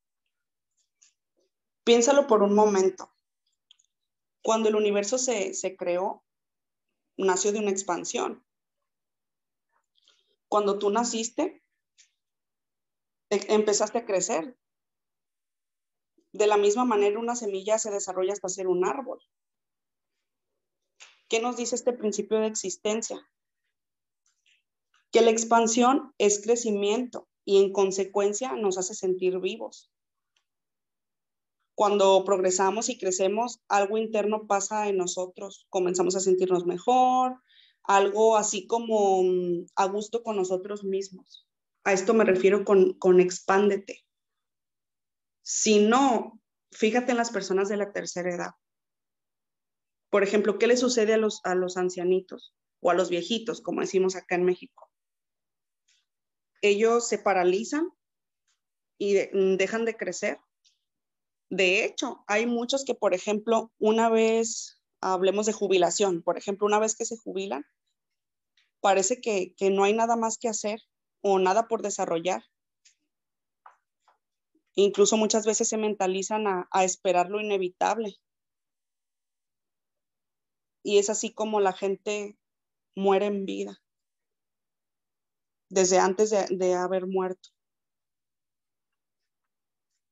Piénsalo 1.84 2.26
por 2.26 2.42
un 2.42 2.54
momento. 2.54 3.14
Cuando 4.42 4.68
el 4.68 4.74
universo 4.74 5.18
se, 5.18 5.76
creó, 5.76 6.24
nació 7.16 7.52
de 7.52 7.60
una 7.60 7.70
expansión. 7.70 8.44
Cuando 10.48 10.78
tú 10.78 10.90
naciste, 10.90 11.62
empezaste 13.30 13.98
a 13.98 14.06
crecer. 14.06 14.58
De 16.32 16.46
la 16.46 16.56
misma 16.56 16.84
manera, 16.84 17.18
una 17.18 17.36
semilla 17.36 17.78
se 17.78 17.90
desarrolla 17.90 18.32
hasta 18.32 18.48
ser 18.48 18.66
un 18.66 18.84
árbol. 18.84 19.20
¿Qué 21.28 21.40
nos 21.40 21.56
dice 21.56 21.74
este 21.74 21.92
principio 21.92 22.38
de 22.38 22.48
existencia? 22.48 23.26
Que 25.14 25.22
la 25.22 25.30
expansión 25.30 26.12
es 26.18 26.42
crecimiento 26.42 27.28
y 27.44 27.62
en 27.62 27.72
consecuencia 27.72 28.56
nos 28.56 28.78
hace 28.78 28.94
sentir 28.94 29.38
vivos. 29.38 29.92
Cuando 31.76 32.24
progresamos 32.24 32.88
y 32.88 32.98
crecemos, 32.98 33.60
algo 33.68 33.96
interno 33.96 34.48
pasa 34.48 34.88
en 34.88 34.96
nosotros, 34.96 35.68
comenzamos 35.70 36.16
a 36.16 36.20
sentirnos 36.20 36.66
mejor, 36.66 37.40
algo 37.84 38.36
así 38.36 38.66
como 38.66 39.22
mm, 39.22 39.66
a 39.76 39.86
gusto 39.86 40.24
con 40.24 40.34
nosotros 40.34 40.82
mismos. 40.82 41.46
A 41.84 41.92
esto 41.92 42.12
me 42.12 42.24
refiero 42.24 42.64
con, 42.64 42.94
con 42.94 43.20
expándete. 43.20 44.04
Si 45.42 45.78
no, 45.78 46.40
fíjate 46.72 47.12
en 47.12 47.18
las 47.18 47.30
personas 47.30 47.68
de 47.68 47.76
la 47.76 47.92
tercera 47.92 48.34
edad. 48.34 48.50
Por 50.10 50.24
ejemplo, 50.24 50.58
¿qué 50.58 50.66
le 50.66 50.76
sucede 50.76 51.14
a 51.14 51.18
los, 51.18 51.40
a 51.44 51.54
los 51.54 51.76
ancianitos 51.76 52.52
o 52.80 52.90
a 52.90 52.94
los 52.94 53.10
viejitos, 53.10 53.60
como 53.60 53.80
decimos 53.80 54.16
acá 54.16 54.34
en 54.34 54.44
México? 54.44 54.90
Ellos 56.64 57.06
se 57.06 57.18
paralizan 57.18 57.92
y 58.96 59.16
mm, 59.16 59.58
dejan 59.58 59.84
de 59.84 59.98
crecer. 59.98 60.40
De 61.50 61.84
hecho, 61.84 62.24
hay 62.26 62.46
muchos 62.46 62.86
que, 62.86 62.94
por 62.94 63.12
ejemplo, 63.12 63.70
una 63.78 64.08
vez, 64.08 64.80
hablemos 65.02 65.44
de 65.44 65.52
jubilación, 65.52 66.22
por 66.22 66.38
ejemplo, 66.38 66.66
una 66.66 66.78
vez 66.78 66.96
que 66.96 67.04
se 67.04 67.18
jubilan, 67.18 67.66
parece 68.80 69.20
que, 69.20 69.54
que 69.58 69.68
no 69.68 69.84
hay 69.84 69.92
nada 69.92 70.16
más 70.16 70.38
que 70.38 70.48
hacer 70.48 70.80
o 71.20 71.38
nada 71.38 71.68
por 71.68 71.82
desarrollar. 71.82 72.42
Incluso 74.74 75.18
muchas 75.18 75.44
veces 75.44 75.68
se 75.68 75.76
mentalizan 75.76 76.46
a, 76.46 76.84
esperar 76.84 77.28
lo 77.28 77.42
inevitable. 77.42 78.16
Y 80.82 80.96
es 80.96 81.10
así 81.10 81.30
como 81.30 81.60
la 81.60 81.74
gente 81.74 82.38
muere 82.96 83.26
en 83.26 83.44
vida, 83.44 83.83
desde 85.68 85.98
antes 85.98 86.30
de, 86.30 86.74
haber 86.74 87.06
muerto. 87.06 87.50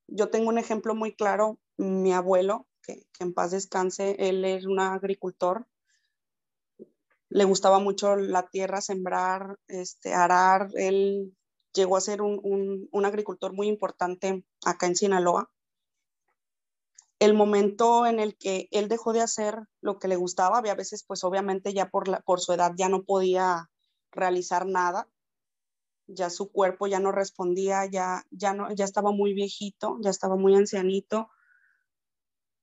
Yo 0.08 0.30
tengo 0.30 0.48
un 0.48 0.58
ejemplo 0.58 0.94
muy 0.94 1.14
claro, 1.14 1.58
mi 1.76 2.12
abuelo, 2.12 2.66
que, 2.82 3.06
en 3.20 3.32
paz 3.32 3.52
descanse, 3.52 4.16
él 4.18 4.44
es 4.44 4.66
un 4.66 4.80
agricultor 4.80 5.66
le 7.32 7.44
gustaba 7.44 7.78
mucho 7.78 8.16
la 8.16 8.46
tierra, 8.46 8.82
sembrar, 8.82 9.56
este, 9.66 10.12
arar. 10.12 10.68
Él 10.74 11.34
llegó 11.72 11.96
a 11.96 12.02
ser 12.02 12.20
un, 12.20 12.88
agricultor 13.04 13.54
muy 13.54 13.68
importante 13.68 14.44
acá 14.64 14.86
en 14.86 14.96
Sinaloa. 14.96 15.50
El 17.18 17.34
momento 17.34 18.04
en 18.04 18.20
el 18.20 18.36
que 18.36 18.68
él 18.70 18.88
dejó 18.88 19.14
de 19.14 19.22
hacer 19.22 19.60
lo 19.80 19.98
que 19.98 20.08
le 20.08 20.16
gustaba, 20.16 20.58
había 20.58 20.74
veces, 20.74 21.04
pues 21.06 21.24
obviamente 21.24 21.72
ya 21.72 21.88
por 21.88 22.40
su 22.40 22.52
edad 22.52 22.72
ya 22.76 22.90
no 22.90 23.04
podía 23.04 23.70
realizar 24.10 24.66
nada, 24.66 25.08
ya 26.14 26.30
su 26.30 26.50
cuerpo 26.50 26.86
ya 26.86 27.00
no 27.00 27.12
respondía, 27.12 27.86
ya, 27.86 28.24
ya, 28.30 28.54
no, 28.54 28.72
ya 28.72 28.84
estaba 28.84 29.12
muy 29.12 29.34
viejito, 29.34 29.98
ya 30.00 30.10
estaba 30.10 30.36
muy 30.36 30.54
ancianito, 30.54 31.30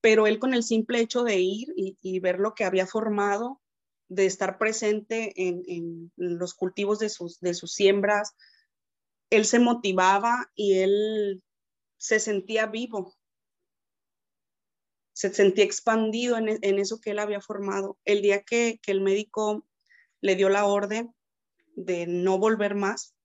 pero 0.01 0.27
él 0.27 0.39
con 0.39 0.53
el 0.53 0.63
simple 0.63 0.99
hecho 0.99 1.23
de 1.23 1.39
ir 1.39 1.73
y, 1.75 2.19
ver 2.19 2.39
lo 2.39 2.53
que 2.53 2.63
había 2.63 2.88
formado, 2.88 3.62
de 4.07 4.25
estar 4.25 4.57
presente 4.57 5.33
en, 5.35 6.12
los 6.15 6.53
cultivos 6.53 6.99
de 6.99 7.09
sus, 7.09 7.39
de 7.39 7.53
sus 7.53 7.73
siembras, 7.73 8.35
él 9.29 9.45
se 9.45 9.59
motivaba 9.59 10.51
y 10.55 10.79
él 10.79 11.43
se 11.97 12.19
sentía 12.19 12.65
vivo, 12.65 13.15
se 15.13 15.33
sentía 15.33 15.65
expandido 15.65 16.38
en, 16.38 16.79
eso 16.79 17.01
que 17.01 17.12
él 17.12 17.19
había 17.19 17.41
formado. 17.41 17.97
El 18.05 18.21
día 18.21 18.41
que, 18.41 18.79
el 18.88 19.01
médico 19.01 19.67
le 20.21 20.35
dio 20.35 20.47
la 20.47 20.65
orden 20.65 21.13
de 21.75 22.07
no 22.07 22.38
volver 22.38 22.73
más, 22.73 23.15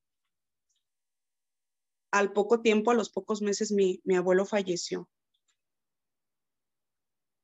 al 2.14 2.32
poco 2.32 2.60
tiempo, 2.60 2.92
a 2.92 2.94
los 2.94 3.10
pocos 3.10 3.42
meses, 3.42 3.72
mi, 3.72 4.00
abuelo 4.16 4.46
falleció. 4.46 5.10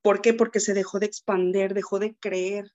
¿Por 0.00 0.22
qué? 0.22 0.32
Porque 0.32 0.60
se 0.60 0.74
dejó 0.74 1.00
de 1.00 1.06
expander, 1.06 1.74
dejó 1.74 1.98
de 1.98 2.14
creer, 2.14 2.72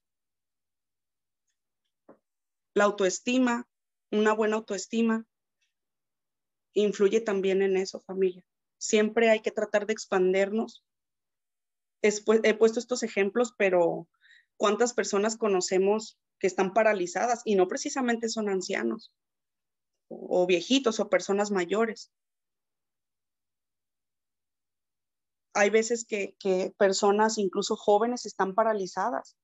la 2.74 2.84
autoestima, 2.84 3.70
una 4.12 4.34
buena 4.34 4.58
autoestima, 4.58 5.26
influye 6.74 7.22
también 7.22 7.62
en 7.62 7.78
eso, 7.78 8.02
familia. 8.02 8.44
Siempre 8.78 9.30
hay 9.30 9.40
que 9.40 9.52
tratar 9.52 9.86
de 9.86 9.94
expandernos. 9.94 10.84
he 12.02 12.54
puesto 12.56 12.80
estos 12.80 13.04
ejemplos, 13.04 13.54
pero 13.58 14.10
¿cuántas 14.58 14.94
personas 14.94 15.38
conocemos 15.38 16.20
que 16.40 16.48
están 16.48 16.74
paralizadas 16.74 17.42
y 17.46 17.56
no 17.56 17.70
precisamente 17.70 18.28
son 18.28 18.50
ancianos 18.50 19.14
o, 20.08 20.46
viejitos 20.46 21.00
o 21.00 21.10
personas 21.10 21.52
mayores? 21.52 22.12
Hay 25.54 25.70
veces 25.70 26.06
que 26.06 26.36
personas, 26.78 27.38
incluso 27.38 27.76
jóvenes, 27.76 28.26
están 28.26 28.56
paralizadas 28.56 29.38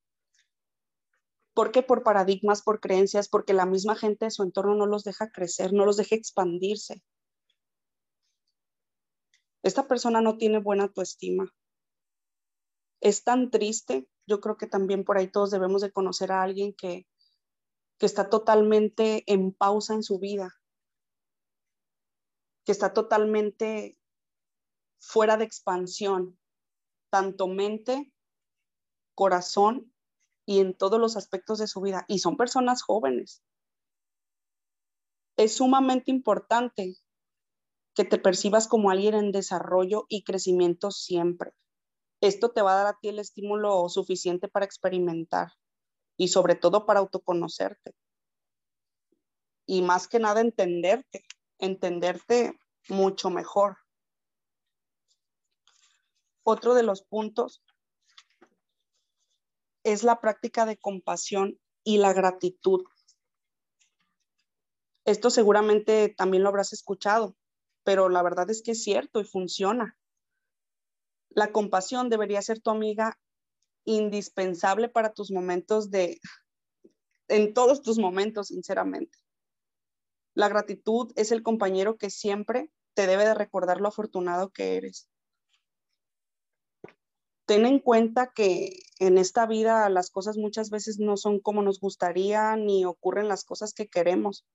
¿Por 1.54 1.71
qué? 1.71 1.84
Por 1.84 2.04
paradigmas, 2.04 2.62
por 2.62 2.80
creencias, 2.80 3.28
porque 3.28 3.54
la 3.54 3.65
misma 3.65 3.95
gente 3.95 4.26
de 4.26 4.32
su 4.32 4.43
entorno 4.43 4.76
no 4.76 4.86
los 4.86 5.04
deja 5.04 5.30
crecer, 5.32 5.74
no 5.74 5.86
los 5.86 5.97
deja 5.97 6.15
expandirse. 6.15 7.04
Esta 9.63 9.88
persona 9.88 10.21
no 10.21 10.38
tiene 10.38 10.60
buena 10.60 10.84
autoestima. 10.84 11.54
Es 13.02 13.24
tan 13.24 13.52
triste. 13.52 14.08
Yo 14.26 14.39
creo 14.39 14.58
que 14.58 14.67
también 14.67 15.04
por 15.04 15.17
ahí 15.17 15.28
todos 15.28 15.52
debemos 15.52 15.82
de 15.82 15.91
conocer 15.91 16.32
a 16.32 16.41
alguien 16.41 16.74
que, 16.74 17.06
que 18.02 18.08
está 18.08 18.32
totalmente 18.32 19.24
en 19.32 19.54
pausa 19.54 19.94
en 19.94 20.02
su 20.02 20.18
vida, 20.18 20.60
que 22.66 22.72
está 22.72 22.94
totalmente 22.94 23.96
fuera 25.00 25.38
de 25.38 25.44
expansión, 25.44 26.40
tanto 27.12 27.48
mente, 27.48 28.12
corazón 29.14 29.94
y 30.48 30.62
en 30.62 30.76
todos 30.76 31.00
los 31.00 31.16
aspectos 31.16 31.60
de 31.60 31.68
su 31.68 31.80
vida. 31.80 32.06
Y 32.08 32.18
son 32.18 32.38
personas 32.38 32.82
jóvenes. 32.82 33.44
Es 35.38 35.58
sumamente 35.58 36.10
importante 36.10 36.96
que 37.94 38.04
te 38.04 38.18
percibas 38.18 38.68
como 38.68 38.90
alguien 38.90 39.14
en 39.14 39.32
desarrollo 39.32 40.08
y 40.10 40.24
crecimiento 40.24 40.90
siempre. 40.90 41.54
Esto 42.20 42.50
te 42.50 42.64
va 42.64 42.74
a 42.74 42.78
dar 42.78 42.88
a 42.88 42.98
ti 43.00 43.10
el 43.10 43.20
estímulo 43.20 43.88
suficiente 43.90 44.48
para 44.48 44.66
experimentar 44.66 45.52
y 46.22 46.28
sobre 46.28 46.54
todo 46.54 46.86
para 46.86 47.00
autoconocerte. 47.00 47.96
Y 49.66 49.82
más 49.82 50.08
que 50.08 50.20
nada 50.20 50.40
entenderte, 50.40 51.26
entenderte 51.58 52.60
mucho 52.90 53.32
mejor. 53.32 53.78
Otro 56.44 56.76
de 56.76 56.84
los 56.84 57.02
puntos 57.02 57.64
es 59.82 60.04
la 60.04 60.22
práctica 60.22 60.68
de 60.68 60.78
compasión 60.78 61.60
y 61.84 61.98
la 61.98 62.14
gratitud. 62.14 62.84
Esto 65.06 65.32
seguramente 65.32 66.10
también 66.10 66.44
lo 66.44 66.50
habrás 66.50 66.72
escuchado, 66.72 67.36
pero 67.84 68.10
la 68.10 68.22
verdad 68.22 68.48
es 68.52 68.62
que 68.62 68.74
es 68.74 68.84
cierto 68.84 69.22
y 69.22 69.24
funciona. 69.24 69.98
La 71.30 71.52
compasión 71.52 72.10
debería 72.10 72.44
ser 72.44 72.62
tu 72.62 72.70
amiga 72.70 73.20
indispensable 73.86 74.89
para 74.89 75.13
tus 75.13 75.32
momentos 75.32 75.89
de, 75.91 76.20
en 77.28 77.54
todos 77.54 77.82
tus 77.82 77.98
momentos, 77.98 78.48
sinceramente. 78.48 79.17
La 80.34 80.50
gratitud 80.50 81.12
es 81.15 81.32
el 81.32 81.44
compañero 81.44 81.98
que 81.98 82.10
siempre 82.10 82.72
te 82.94 83.08
debe 83.08 83.26
de 83.26 83.34
recordar 83.34 83.82
lo 83.82 83.89
afortunado 83.89 84.50
que 84.50 84.78
eres 84.78 85.10
ten 87.52 87.65
en 87.65 87.80
cuenta 87.80 88.32
que 88.34 88.80
en 89.00 89.17
esta 89.17 89.46
vida 89.46 89.89
las 89.89 90.10
cosas 90.10 90.38
muchas 90.38 90.70
veces 90.70 91.00
no 91.00 91.17
son 91.17 91.41
como 91.41 91.62
nos 91.62 91.82
gustaría 91.82 92.56
ni 92.56 92.86
ocurren 92.86 93.28
las 93.28 93.44
cosas 93.44 93.74
que 93.74 93.89
queremos. 93.89 94.46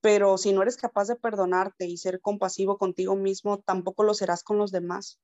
Pero 0.00 0.38
si 0.38 0.52
no 0.52 0.62
eres 0.62 0.76
capaz 0.76 1.08
de 1.08 1.16
perdonarte 1.16 1.86
y 1.86 1.96
ser 1.96 2.20
compasivo 2.20 2.78
contigo 2.78 3.16
mismo, 3.16 3.58
tampoco 3.58 4.04
lo 4.04 4.14
serás 4.14 4.44
con 4.44 4.56
los 4.56 4.70
demás. 4.70 5.18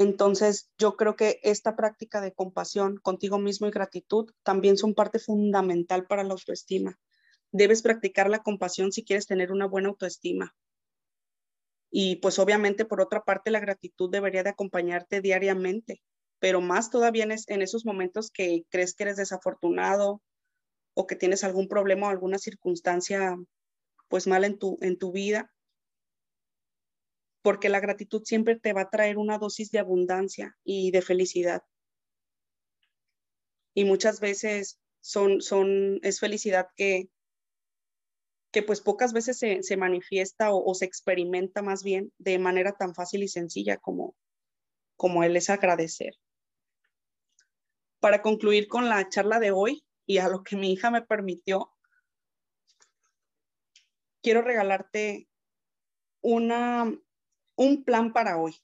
Entonces, 0.00 0.70
yo 0.78 0.96
creo 0.96 1.14
que 1.14 1.40
esta 1.42 1.76
práctica 1.76 2.22
de 2.22 2.32
compasión 2.32 2.96
contigo 2.96 3.38
mismo 3.38 3.66
y 3.66 3.70
gratitud 3.70 4.32
también 4.42 4.78
son 4.78 4.94
parte 4.94 5.18
fundamental 5.18 6.06
para 6.06 6.24
la 6.24 6.32
autoestima. 6.32 6.98
Debes 7.52 7.82
practicar 7.82 8.30
la 8.30 8.42
compasión 8.42 8.92
si 8.92 9.04
quieres 9.04 9.26
tener 9.26 9.52
una 9.52 9.66
buena 9.66 9.90
autoestima. 9.90 10.54
Y 11.90 12.16
pues 12.16 12.38
obviamente 12.38 12.86
por 12.86 13.02
otra 13.02 13.24
parte 13.24 13.50
la 13.50 13.60
gratitud 13.60 14.10
debería 14.10 14.42
de 14.42 14.48
acompañarte 14.48 15.20
diariamente, 15.20 16.00
pero 16.38 16.62
más 16.62 16.88
todavía 16.88 17.24
en, 17.24 17.60
esos 17.60 17.84
momentos 17.84 18.30
que 18.30 18.64
crees 18.70 18.94
que 18.94 19.02
eres 19.02 19.18
desafortunado 19.18 20.22
o 20.94 21.06
que 21.06 21.16
tienes 21.16 21.44
algún 21.44 21.68
problema 21.68 22.06
o 22.06 22.10
alguna 22.10 22.38
circunstancia 22.38 23.36
pues 24.08 24.26
mal 24.26 24.44
en 24.44 24.58
tu, 24.58 24.78
en 24.80 24.96
tu 24.96 25.12
vida, 25.12 25.52
porque 27.42 27.68
la 27.68 27.80
gratitud 27.80 28.22
siempre 28.24 28.58
te 28.58 28.72
va 28.72 28.82
a 28.82 28.90
traer 28.90 29.18
una 29.18 29.38
dosis 29.38 29.70
de 29.70 29.78
abundancia 29.78 30.56
y 30.64 30.90
de 30.90 31.02
felicidad. 31.02 31.62
Y 33.74 33.84
muchas 33.84 34.20
veces 34.20 34.78
son, 35.00 35.40
son, 35.40 36.00
es 36.02 36.20
felicidad 36.20 36.68
que, 36.76 37.08
que 38.50 38.62
pues 38.62 38.80
pocas 38.80 39.12
veces 39.12 39.38
se, 39.38 39.76
manifiesta 39.76 40.52
o, 40.52 40.74
se 40.74 40.84
experimenta 40.84 41.62
más 41.62 41.82
bien 41.82 42.12
de 42.18 42.38
manera 42.38 42.72
tan 42.72 42.94
fácil 42.94 43.22
y 43.22 43.28
sencilla 43.28 43.76
como, 43.78 44.14
como 44.96 45.22
él 45.22 45.36
es 45.36 45.50
agradecer. 45.50 46.14
Para 48.00 48.22
concluir 48.22 48.66
con 48.66 48.88
la 48.88 49.08
charla 49.08 49.38
de 49.38 49.52
hoy 49.52 49.84
y 50.04 50.18
a 50.18 50.28
lo 50.28 50.42
que 50.42 50.56
mi 50.56 50.72
hija 50.72 50.90
me 50.90 51.02
permitió, 51.02 51.72
quiero 54.22 54.42
regalarte 54.42 55.28
una, 56.22 56.92
un 57.60 57.84
plan 57.84 58.12
para 58.12 58.38
hoy. 58.38 58.54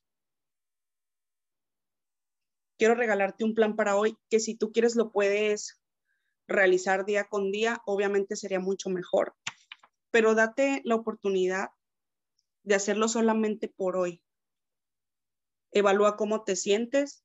Quiero 2.78 2.94
regalarte 2.94 3.44
un 3.44 3.54
plan 3.54 3.76
para 3.76 3.96
hoy 3.96 4.16
que 4.28 4.40
si 4.40 4.54
tú 4.54 4.72
quieres 4.72 4.96
lo 4.96 5.12
puedes 5.12 5.80
realizar 6.46 7.04
día 7.04 7.24
con 7.24 7.50
día, 7.50 7.80
obviamente 7.86 8.36
sería 8.36 8.60
mucho 8.60 8.90
mejor 8.90 9.34
pero 10.16 10.34
date 10.34 10.80
la 10.84 10.94
oportunidad 10.94 11.68
de 12.62 12.74
hacerlo 12.74 13.06
solamente 13.06 13.68
por 13.68 13.98
hoy. 13.98 14.22
Evalúa 15.72 16.16
cómo 16.16 16.42
te 16.42 16.56
sientes, 16.56 17.22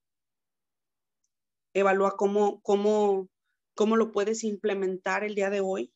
evalúa 1.74 2.18
cómo, 2.18 2.60
cómo, 2.64 3.30
cómo 3.76 3.96
lo 3.96 4.12
puedes 4.12 4.44
implementar 4.44 5.24
el 5.24 5.36
día 5.36 5.50
de 5.50 5.62
hoy. 5.62 5.94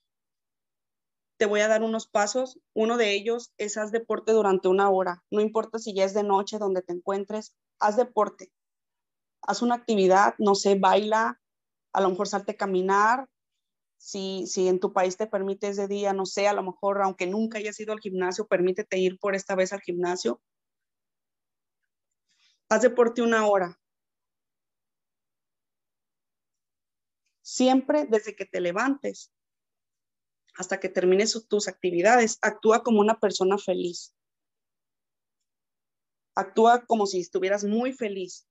Te 1.37 1.45
voy 1.45 1.59
a 1.61 1.67
dar 1.67 1.83
unos 1.83 2.07
pasos. 2.07 2.59
Uno 2.73 2.97
de 2.97 3.13
ellos 3.13 3.53
es 3.57 3.77
haz 3.77 3.91
deporte 3.91 4.31
durante 4.31 4.67
una 4.67 4.89
hora. 4.89 5.23
No 5.31 5.41
importa 5.41 5.79
si 5.79 5.93
ya 5.93 6.05
es 6.05 6.13
de 6.13 6.23
noche 6.23 6.57
donde 6.57 6.81
te 6.81 6.93
encuentres, 6.93 7.55
haz 7.79 7.97
deporte. 7.97 8.51
Haz 9.41 9.61
una 9.61 9.75
actividad, 9.75 10.35
no 10.39 10.55
sé, 10.55 10.75
baila, 10.75 11.39
a 11.93 12.01
lo 12.01 12.09
mejor 12.09 12.27
salte 12.27 12.53
a 12.53 12.57
caminar, 12.57 13.27
si, 13.97 14.45
si 14.47 14.67
en 14.67 14.79
tu 14.79 14.93
país 14.93 15.17
te 15.17 15.27
permites 15.27 15.77
de 15.77 15.87
día, 15.87 16.13
no 16.13 16.25
sé, 16.25 16.47
a 16.47 16.53
lo 16.53 16.63
mejor, 16.63 17.01
aunque 17.01 17.27
nunca 17.27 17.57
hayas 17.57 17.79
ido 17.79 17.93
al 17.93 17.99
gimnasio, 17.99 18.47
permítete 18.47 18.97
ir 18.97 19.17
por 19.19 19.35
esta 19.35 19.55
vez 19.55 19.73
al 19.73 19.81
gimnasio. 19.81 20.41
Haz 22.69 22.81
deporte 22.81 23.21
una 23.21 23.47
hora. 23.47 23.79
Siempre 27.41 28.05
desde 28.05 28.35
que 28.35 28.45
te 28.45 28.59
levantes 28.59 29.31
hasta 30.57 30.79
que 30.79 30.89
termines 30.89 31.45
tus 31.47 31.67
actividades, 31.67 32.37
actúa 32.41 32.83
como 32.83 33.01
una 33.01 33.19
persona 33.19 33.57
feliz. 33.57 34.13
Actúa 36.35 36.85
como 36.85 37.05
si 37.05 37.19
estuvieras 37.19 37.63
muy 37.63 37.93
feliz 37.93 38.47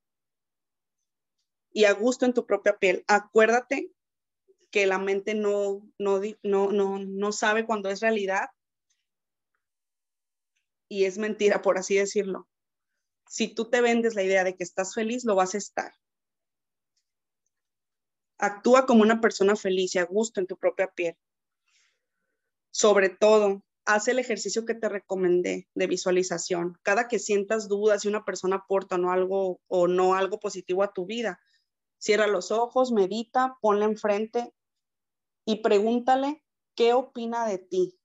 y 1.73 1.85
a 1.85 1.93
gusto 1.93 2.25
en 2.25 2.33
tu 2.33 2.47
propia 2.47 2.79
piel. 2.79 3.05
Acuérdate 3.09 3.91
que 4.71 4.87
la 4.87 4.99
mente 4.99 5.35
no, 5.35 5.89
no, 5.99 6.21
no, 6.43 6.73
no, 6.73 6.99
no 6.99 7.33
sabe 7.33 7.67
cuando 7.67 7.91
es 7.91 8.01
realidad 8.01 8.49
y 10.89 11.05
es 11.05 11.19
mentira, 11.19 11.63
por 11.63 11.79
así 11.79 11.97
decirlo. 11.97 12.49
Si 13.29 13.49
tú 13.49 13.69
te 13.69 13.81
vendes 13.81 14.15
la 14.15 14.23
idea 14.23 14.45
de 14.45 14.55
que 14.55 14.63
estás 14.63 14.95
feliz, 14.95 15.25
lo 15.25 15.35
vas 15.35 15.55
a 15.55 15.59
estar. 15.59 15.93
Actúa 18.39 18.87
como 18.87 19.03
una 19.03 19.21
persona 19.21 19.57
feliz 19.57 19.95
y 19.95 19.99
a 19.99 20.05
gusto 20.05 20.41
en 20.41 20.47
tu 20.47 20.57
propia 20.57 20.89
piel. 20.89 21.17
Sobre 22.75 23.09
todo, 23.09 23.63
haz 23.85 24.09
el 24.09 24.19
ejercicio 24.19 24.65
que 24.65 24.75
te 24.75 24.89
recomendé 24.89 25.69
de 25.77 25.87
visualización. 25.87 26.77
Cada 26.83 27.07
que 27.07 27.21
sientas 27.21 27.69
dudas 27.69 28.03
si 28.03 28.09
una 28.09 28.25
persona 28.25 28.57
aporta 28.57 28.99
no 28.99 29.13
algo 29.13 29.61
o 29.69 29.87
no 29.87 30.15
algo 30.15 30.41
positivo 30.41 30.83
a 30.83 30.93
tu 30.93 31.07
vida, 31.07 31.39
cierra 31.99 32.27
los 32.27 32.51
ojos, 32.51 32.91
medita, 32.91 33.57
ponle 33.61 33.85
enfrente 33.85 34.53
y 35.45 35.63
pregúntale 35.63 36.43
qué 36.75 36.95
opina 36.95 37.47
de 37.47 37.59
ti. 37.59 37.97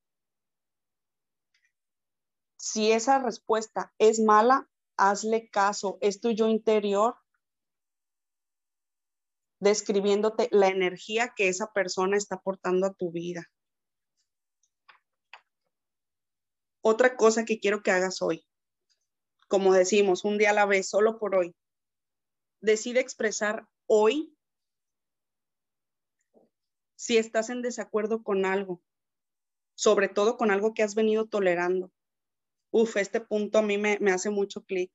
Si 2.58 2.91
esa 2.91 3.17
respuesta 3.17 3.91
es 3.97 4.19
mala, 4.19 4.69
hazle 4.97 5.49
caso. 5.49 5.97
Es 5.99 6.21
tu 6.21 6.29
yo 6.29 6.47
interior 6.47 7.15
describiéndote 9.60 10.47
la 10.51 10.67
energía 10.67 11.34
que 11.36 11.47
esa 11.47 11.73
persona 11.73 12.17
está 12.17 12.36
aportando 12.36 12.86
a 12.86 12.93
tu 12.93 13.12
vida. 13.12 13.49
Otra 16.89 17.15
cosa 17.15 17.45
que 17.45 17.60
quiero 17.60 17.84
que 17.84 17.91
hagas 17.91 18.19
hoy, 18.23 18.43
como 19.47 19.73
decimos, 19.73 20.25
un 20.25 20.39
día 20.39 20.49
a 20.49 20.54
la 20.54 20.65
vez, 20.65 20.89
solo 20.89 21.19
por 21.19 21.36
hoy, 21.36 21.56
decide 22.62 22.99
expresar 22.99 23.69
hoy 23.86 24.36
si 26.95 27.19
estás 27.19 27.52
en 27.52 27.62
desacuerdo 27.62 28.23
con 28.23 28.43
algo, 28.43 28.82
sobre 29.75 30.10
todo 30.10 30.36
con 30.36 30.49
algo 30.49 30.73
que 30.73 30.82
has 30.82 30.95
venido 30.95 31.28
tolerando. 31.28 31.91
Uf, 32.71 32.97
este 32.97 33.21
punto 33.21 33.60
a 33.60 33.62
mí 33.62 33.78
me, 33.78 33.99
hace 34.12 34.32
mucho 34.32 34.63
clic, 34.65 34.91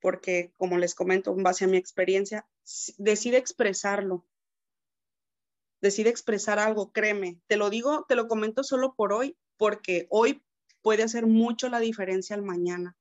porque 0.00 0.54
como 0.56 0.78
les 0.78 0.94
comento, 0.94 1.32
en 1.32 1.42
base 1.42 1.66
a 1.66 1.68
mi 1.68 1.76
experiencia, 1.76 2.48
decide 2.96 3.36
expresarlo. 3.36 4.26
Decide 5.82 6.08
expresar 6.08 6.58
algo, 6.58 6.90
créeme. 6.90 7.38
Te 7.48 7.58
lo 7.58 7.68
digo, 7.68 8.06
te 8.08 8.14
lo 8.14 8.28
comento 8.28 8.64
solo 8.64 8.94
por 8.94 9.12
hoy, 9.12 9.36
porque 9.58 10.06
hoy 10.08 10.42
puede 10.82 11.02
hacer 11.02 11.26
mucho 11.26 11.68
la 11.68 11.80
diferencia 11.80 12.34
al 12.36 12.42
mañana. 12.42 12.96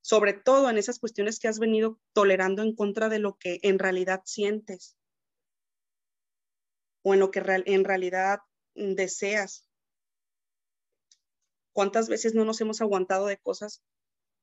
Sobre 0.00 0.32
todo 0.32 0.68
en 0.68 0.78
esas 0.78 0.98
cuestiones 0.98 1.38
que 1.38 1.48
has 1.48 1.58
venido 1.58 2.00
tolerando 2.12 2.62
en 2.62 2.74
contra 2.74 3.08
de 3.08 3.18
lo 3.18 3.36
que 3.38 3.60
en 3.62 3.78
realidad 3.78 4.22
sientes 4.24 4.96
o 7.02 7.14
en 7.14 7.20
lo 7.20 7.30
que 7.30 7.42
en 7.66 7.84
realidad 7.84 8.40
deseas. 8.74 9.68
¿Cuántas 11.72 12.08
veces 12.08 12.34
no 12.34 12.44
nos 12.44 12.60
hemos 12.60 12.80
aguantado 12.80 13.26
de 13.26 13.38
cosas 13.38 13.82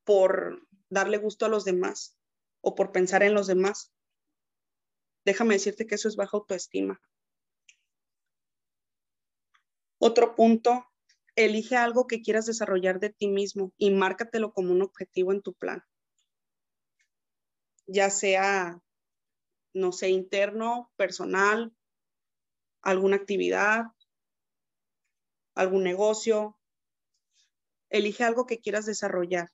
por 0.04 0.68
darle 0.90 1.18
gusto 1.18 1.46
a 1.46 1.50
los 1.50 1.66
demás 1.66 2.18
o 2.62 2.76
por 2.76 2.92
pensar 2.92 3.24
en 3.24 3.34
los 3.34 3.48
demás? 3.48 3.94
Déjame 5.26 5.56
decirte 5.56 5.86
que 5.86 5.96
eso 5.96 6.08
es 6.08 6.16
baja 6.16 6.38
autoestima. 6.38 7.02
Otro 10.00 10.36
punto, 10.36 10.89
elige 11.46 11.78
algo 11.78 12.06
que 12.06 12.22
quieras 12.22 12.46
desarrollar 12.46 13.00
de 13.00 13.12
ti 13.12 13.30
mismo 13.30 13.72
y 13.78 13.92
márcatelo 13.92 14.52
como 14.52 14.74
un 14.74 14.82
objetivo 14.82 15.32
en 15.32 15.42
tu 15.42 15.54
plan. 15.54 15.84
Ya 17.88 18.10
sea, 18.10 18.82
no 19.74 19.94
sé, 19.94 20.10
interno, 20.10 20.92
personal, 20.98 21.74
alguna 22.82 23.16
actividad, 23.16 23.86
algún 25.56 25.84
negocio. 25.84 26.60
Elige 27.90 28.26
algo 28.26 28.46
que 28.46 28.60
quieras 28.60 28.86
desarrollar. 28.86 29.50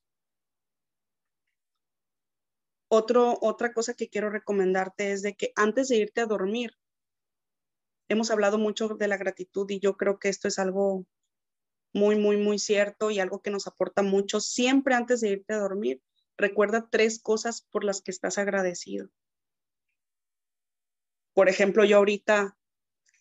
Otra 2.88 3.74
cosa 3.74 3.94
que 3.94 4.10
quiero 4.10 4.32
recomendarte 4.32 5.12
es 5.12 5.22
de 5.22 5.36
que 5.36 5.52
antes 5.56 5.90
de 5.90 5.98
irte 5.98 6.22
a 6.22 6.26
dormir, 6.26 6.72
hemos 8.08 8.32
hablado 8.32 8.58
mucho 8.58 8.88
de 8.90 9.08
la 9.08 9.18
gratitud 9.18 9.70
y 9.70 9.80
yo 9.80 9.98
creo 9.98 10.18
que 10.18 10.30
esto 10.30 10.48
es 10.48 10.58
algo 10.58 11.06
muy, 11.96 12.18
muy, 12.18 12.36
muy 12.36 12.60
cierto 12.60 13.10
y 13.10 13.22
algo 13.22 13.42
que 13.42 13.52
nos 13.52 13.68
aporta 13.68 14.04
mucho. 14.04 14.42
Siempre 14.42 14.96
antes 14.96 15.22
de 15.22 15.30
irte 15.30 15.54
a 15.54 15.60
dormir, 15.60 16.02
recuerda 16.38 16.90
tres 16.92 17.22
cosas 17.22 17.66
por 17.72 17.86
las 17.86 18.02
que 18.02 18.12
estás 18.12 18.38
agradecido. 18.38 19.08
Por 21.34 21.48
ejemplo, 21.48 21.86
yo 21.86 21.96
ahorita 21.96 22.58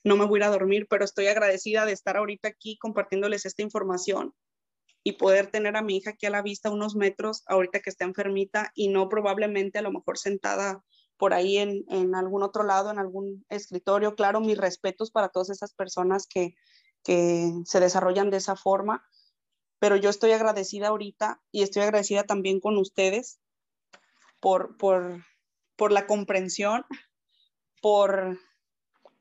no 0.02 0.16
me 0.16 0.26
voy 0.26 0.38
a 0.38 0.42
ir 0.42 0.44
a 0.44 0.50
dormir, 0.50 0.88
pero 0.90 1.04
estoy 1.04 1.28
agradecida 1.28 1.86
de 1.86 1.92
estar 1.92 2.16
ahorita 2.16 2.48
aquí 2.48 2.76
compartiéndoles 2.76 3.46
esta 3.46 3.62
información 3.62 4.34
y 5.04 5.12
poder 5.12 5.52
tener 5.52 5.76
a 5.76 5.82
mi 5.82 5.98
hija 5.98 6.10
aquí 6.10 6.26
a 6.26 6.30
la 6.30 6.42
vista 6.42 6.70
unos 6.70 6.96
metros 6.96 7.44
ahorita 7.46 7.78
que 7.78 7.90
está 7.90 8.04
enfermita 8.04 8.72
y 8.74 8.88
no 8.88 9.08
probablemente 9.08 9.78
a 9.78 9.82
lo 9.82 9.92
mejor 9.92 10.18
sentada 10.18 10.82
por 11.16 11.32
ahí 11.32 11.58
en, 11.58 11.84
en 11.90 12.16
algún 12.16 12.42
otro 12.42 12.64
lado, 12.64 12.90
en 12.90 12.98
algún 12.98 13.46
escritorio. 13.50 14.16
Claro, 14.16 14.40
mis 14.40 14.58
respetos 14.58 15.12
para 15.12 15.28
todas 15.28 15.50
esas 15.50 15.72
personas 15.74 16.26
que, 16.26 16.56
que 17.04 17.52
se 17.64 17.80
desarrollan 17.80 18.30
de 18.30 18.38
esa 18.38 18.56
forma, 18.56 19.06
pero 19.78 19.96
yo 19.96 20.10
estoy 20.10 20.32
agradecida 20.32 20.88
ahorita 20.88 21.42
y 21.52 21.62
estoy 21.62 21.82
agradecida 21.82 22.24
también 22.24 22.58
con 22.58 22.78
ustedes 22.78 23.38
por, 24.40 24.76
por, 24.76 25.22
por 25.76 25.92
la 25.92 26.06
comprensión, 26.06 26.84
por 27.80 28.38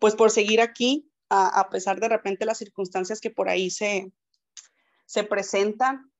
pues 0.04 0.16
por 0.16 0.32
seguir 0.32 0.60
aquí, 0.60 1.10
a, 1.30 1.70
pesar 1.70 2.02
de 2.02 2.10
repente 2.10 2.46
las 2.46 2.58
circunstancias 2.58 3.22
que 3.22 3.32
por 3.32 3.48
ahí 3.48 3.70
se, 3.70 4.12
se 5.06 5.24
presentan. 5.24 6.12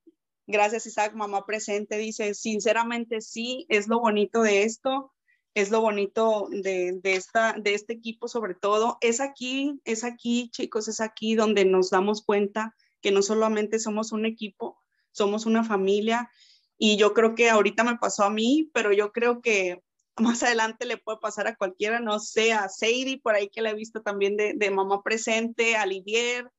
Gracias, 0.48 0.86
Isaac, 0.86 1.14
mamá 1.16 1.46
presente, 1.46 1.98
dice, 1.98 2.34
sinceramente 2.34 3.20
sí, 3.20 3.66
es 3.68 3.90
lo 3.90 4.00
bonito 4.00 4.42
de 4.42 4.64
esto, 4.64 5.13
es 5.56 5.70
lo 5.70 5.82
bonito 5.82 6.48
de, 6.50 7.00
de, 7.02 7.16
esta, 7.16 7.54
de 7.54 7.74
este 7.74 7.94
equipo 7.94 8.28
sobre 8.28 8.56
todo. 8.56 8.98
Es 9.02 9.20
aquí, 9.20 9.80
es 9.86 10.04
aquí, 10.04 10.50
chicos, 10.50 10.88
es 10.88 11.00
aquí 11.00 11.36
donde 11.36 11.66
nos 11.66 11.90
damos 11.90 12.24
cuenta 12.24 12.76
que 13.02 13.12
no 13.12 13.22
solamente 13.22 13.80
somos 13.80 14.12
un 14.12 14.26
equipo, 14.26 14.80
somos 15.12 15.46
una 15.46 15.64
familia. 15.64 16.30
Y 16.78 16.98
yo 16.98 17.14
creo 17.14 17.36
que 17.36 17.50
ahorita 17.50 17.84
me 17.84 17.98
pasó 17.98 18.24
a 18.24 18.30
mí, 18.30 18.72
pero 18.74 18.94
yo 18.94 19.12
creo 19.12 19.42
que 19.42 19.84
más 20.18 20.42
adelante 20.42 20.86
le 20.86 20.98
puede 20.98 21.20
pasar 21.20 21.48
a 21.48 21.56
cualquiera, 21.56 22.00
no 22.00 22.20
sé, 22.20 22.54
a 22.54 22.68
Sadie, 22.70 23.20
por 23.22 23.36
ahí 23.36 23.50
que 23.50 23.62
la 23.62 23.72
he 23.72 23.76
visto 23.76 24.02
también 24.02 24.38
de, 24.38 24.54
de 24.56 24.72
mamá 24.72 25.04
presente, 25.04 25.76
a 25.76 25.86
Livier. 25.86 26.50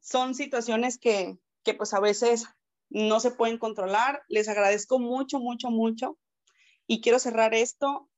Son 0.00 0.34
situaciones 0.34 0.98
que, 0.98 1.38
que 1.62 1.74
pues 1.74 1.94
a 1.94 2.00
veces 2.00 2.46
no 2.88 3.20
se 3.20 3.30
pueden 3.30 3.58
controlar. 3.58 4.22
Les 4.28 4.48
agradezco 4.48 4.98
mucho, 4.98 5.38
mucho, 5.38 5.70
mucho. 5.70 6.18
Y 6.88 7.00
quiero 7.00 7.18
cerrar 7.18 7.54
esto 7.54 8.08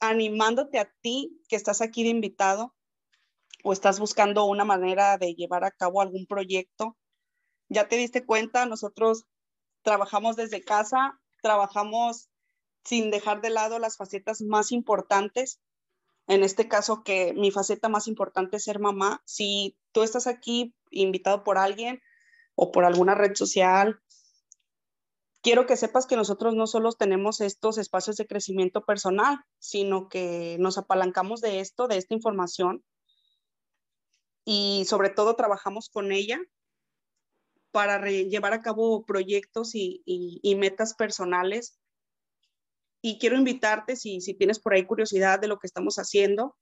animándote 0.00 0.78
a 0.78 0.92
ti 1.00 1.40
que 1.48 1.56
estás 1.56 1.80
aquí 1.80 2.02
de 2.02 2.10
invitado 2.10 2.74
o 3.64 3.72
estás 3.72 3.98
buscando 3.98 4.44
una 4.44 4.64
manera 4.64 5.18
de 5.18 5.34
llevar 5.34 5.64
a 5.64 5.70
cabo 5.70 6.00
algún 6.00 6.26
proyecto. 6.26 6.96
Ya 7.68 7.88
te 7.88 7.96
diste 7.96 8.24
cuenta, 8.24 8.66
nosotros 8.66 9.24
trabajamos 9.82 10.36
desde 10.36 10.62
casa, 10.62 11.20
trabajamos 11.42 12.28
sin 12.84 13.10
dejar 13.10 13.40
de 13.40 13.50
lado 13.50 13.78
las 13.78 13.96
facetas 13.96 14.40
más 14.40 14.70
importantes. 14.70 15.60
En 16.28 16.42
este 16.42 16.68
caso, 16.68 17.02
que 17.02 17.34
mi 17.34 17.50
faceta 17.50 17.88
más 17.88 18.06
importante 18.06 18.56
es 18.56 18.64
ser 18.64 18.78
mamá. 18.78 19.22
Si 19.24 19.76
tú 19.92 20.02
estás 20.02 20.26
aquí 20.26 20.74
invitado 20.90 21.42
por 21.42 21.58
alguien 21.58 22.00
o 22.54 22.70
por 22.70 22.84
alguna 22.84 23.14
red 23.14 23.34
social, 23.34 24.00
quiero 25.46 25.64
que 25.64 25.76
sepas 25.76 26.06
que 26.06 26.16
nosotros 26.16 26.56
no 26.56 26.66
solo 26.66 26.90
tenemos 26.90 27.40
estos 27.40 27.78
espacios 27.78 28.16
de 28.16 28.26
crecimiento 28.26 28.84
personal, 28.84 29.38
sino 29.60 30.08
que 30.08 30.56
nos 30.58 30.76
apalancamos 30.76 31.40
de 31.40 31.60
esto, 31.60 31.86
de 31.86 31.98
esta 31.98 32.14
información 32.14 32.82
y 34.44 34.86
sobre 34.86 35.08
todo 35.08 35.36
trabajamos 35.36 35.88
con 35.88 36.10
ella 36.10 36.40
para 37.70 38.04
llevar 38.04 38.54
a 38.54 38.60
cabo 38.60 39.06
proyectos 39.06 39.76
y, 39.76 40.42
metas 40.58 40.94
personales. 40.94 41.78
Y 43.00 43.20
quiero 43.20 43.36
invitarte, 43.36 43.94
si, 43.94 44.18
tienes 44.36 44.58
por 44.58 44.74
ahí 44.74 44.84
curiosidad 44.84 45.38
de 45.38 45.46
lo 45.46 45.60
que 45.60 45.68
estamos 45.68 46.00
haciendo, 46.00 46.56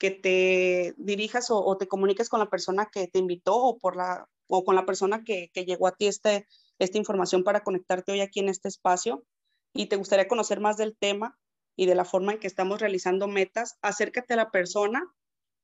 que 0.00 0.10
te 0.10 0.94
dirijas 0.96 1.52
o, 1.52 1.76
te 1.76 1.86
comuniques 1.86 2.28
con 2.28 2.40
la 2.40 2.50
persona 2.50 2.88
que 2.92 3.06
te 3.06 3.20
invitó 3.20 3.54
o 3.54 3.78
con 3.78 4.74
la 4.74 4.86
persona 4.86 5.22
que, 5.22 5.52
que 5.54 5.64
llegó 5.64 5.86
a 5.86 5.94
ti 5.94 6.08
este, 6.08 6.48
esta 6.78 6.98
información 6.98 7.44
para 7.44 7.62
conectarte 7.62 8.12
hoy 8.12 8.20
aquí 8.20 8.40
en 8.40 8.48
este 8.48 8.68
espacio 8.68 9.24
y 9.72 9.86
te 9.86 9.96
gustaría 9.96 10.28
conocer 10.28 10.60
más 10.60 10.76
del 10.76 10.96
tema 10.96 11.38
y 11.76 11.86
de 11.86 11.94
la 11.94 12.04
forma 12.04 12.32
en 12.32 12.38
que 12.38 12.46
estamos 12.46 12.80
realizando 12.80 13.26
metas, 13.26 13.78
acércate 13.82 14.34
a 14.34 14.36
la 14.38 14.50
persona, 14.50 15.04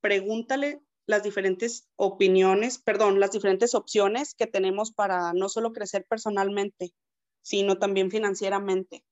pregúntale 0.01 0.81
las 1.07 1.23
diferentes 1.23 1.89
opiniones, 1.97 2.79
perdón, 2.79 3.21
las 3.21 3.33
diferentes 3.33 3.75
opciones 3.75 4.35
que 4.35 4.47
tenemos 4.47 4.93
para 4.93 5.33
no 5.33 5.49
solo 5.49 5.73
crecer 5.73 6.05
personalmente, 6.09 6.93
sino 7.43 7.79
también 7.79 8.11
financieramente. 8.11 9.05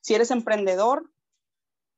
Si 0.00 0.14
eres 0.14 0.30
emprendedor, 0.30 1.10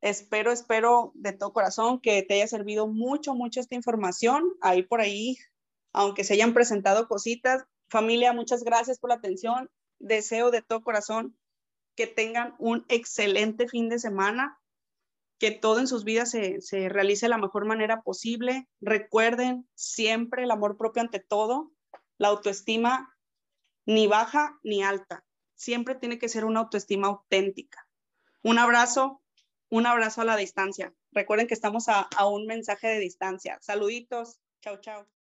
espero, 0.00 0.52
espero 0.52 1.12
de 1.14 1.32
todo 1.32 1.52
corazón 1.52 2.00
que 2.00 2.22
te 2.22 2.34
haya 2.34 2.46
servido 2.46 2.86
mucho, 2.86 3.34
mucho 3.34 3.60
esta 3.60 3.74
información. 3.74 4.44
Ahí 4.60 4.82
por 4.82 5.00
ahí, 5.00 5.36
aunque 5.92 6.24
se 6.24 6.34
hayan 6.34 6.54
presentado 6.54 7.08
cositas, 7.08 7.64
familia, 7.88 8.32
muchas 8.32 8.62
gracias 8.62 8.98
por 8.98 9.10
la 9.10 9.16
atención. 9.16 9.70
Deseo 9.98 10.50
de 10.50 10.62
todo 10.62 10.82
corazón 10.82 11.36
que 11.96 12.06
tengan 12.06 12.54
un 12.58 12.84
excelente 12.88 13.68
fin 13.68 13.88
de 13.88 13.98
semana, 13.98 14.58
que 15.38 15.50
todo 15.50 15.80
en 15.80 15.88
sus 15.88 16.04
vidas 16.04 16.30
se, 16.30 16.60
se 16.60 16.88
realice 16.88 17.26
de 17.26 17.30
la 17.30 17.38
mejor 17.38 17.64
manera 17.64 18.02
posible. 18.02 18.68
Recuerden 18.80 19.68
siempre 19.74 20.44
el 20.44 20.50
amor 20.50 20.76
propio 20.76 21.02
ante 21.02 21.20
todo, 21.20 21.72
la 22.18 22.28
autoestima 22.28 23.16
ni 23.84 24.06
baja 24.06 24.58
ni 24.62 24.82
alta. 24.82 25.24
Siempre 25.54 25.94
tiene 25.94 26.18
que 26.18 26.28
ser 26.28 26.44
una 26.44 26.60
autoestima 26.60 27.08
auténtica. 27.08 27.88
Un 28.44 28.58
abrazo, 28.58 29.22
un 29.70 29.86
abrazo 29.86 30.20
a 30.20 30.24
la 30.24 30.36
distancia. 30.36 30.94
Recuerden 31.10 31.46
que 31.46 31.54
estamos 31.54 31.88
a, 31.88 32.02
a 32.16 32.28
un 32.28 32.46
mensaje 32.46 32.86
de 32.88 33.00
distancia. 33.00 33.58
Saluditos. 33.60 34.40
Chao, 34.60 34.80
chao. 34.80 35.17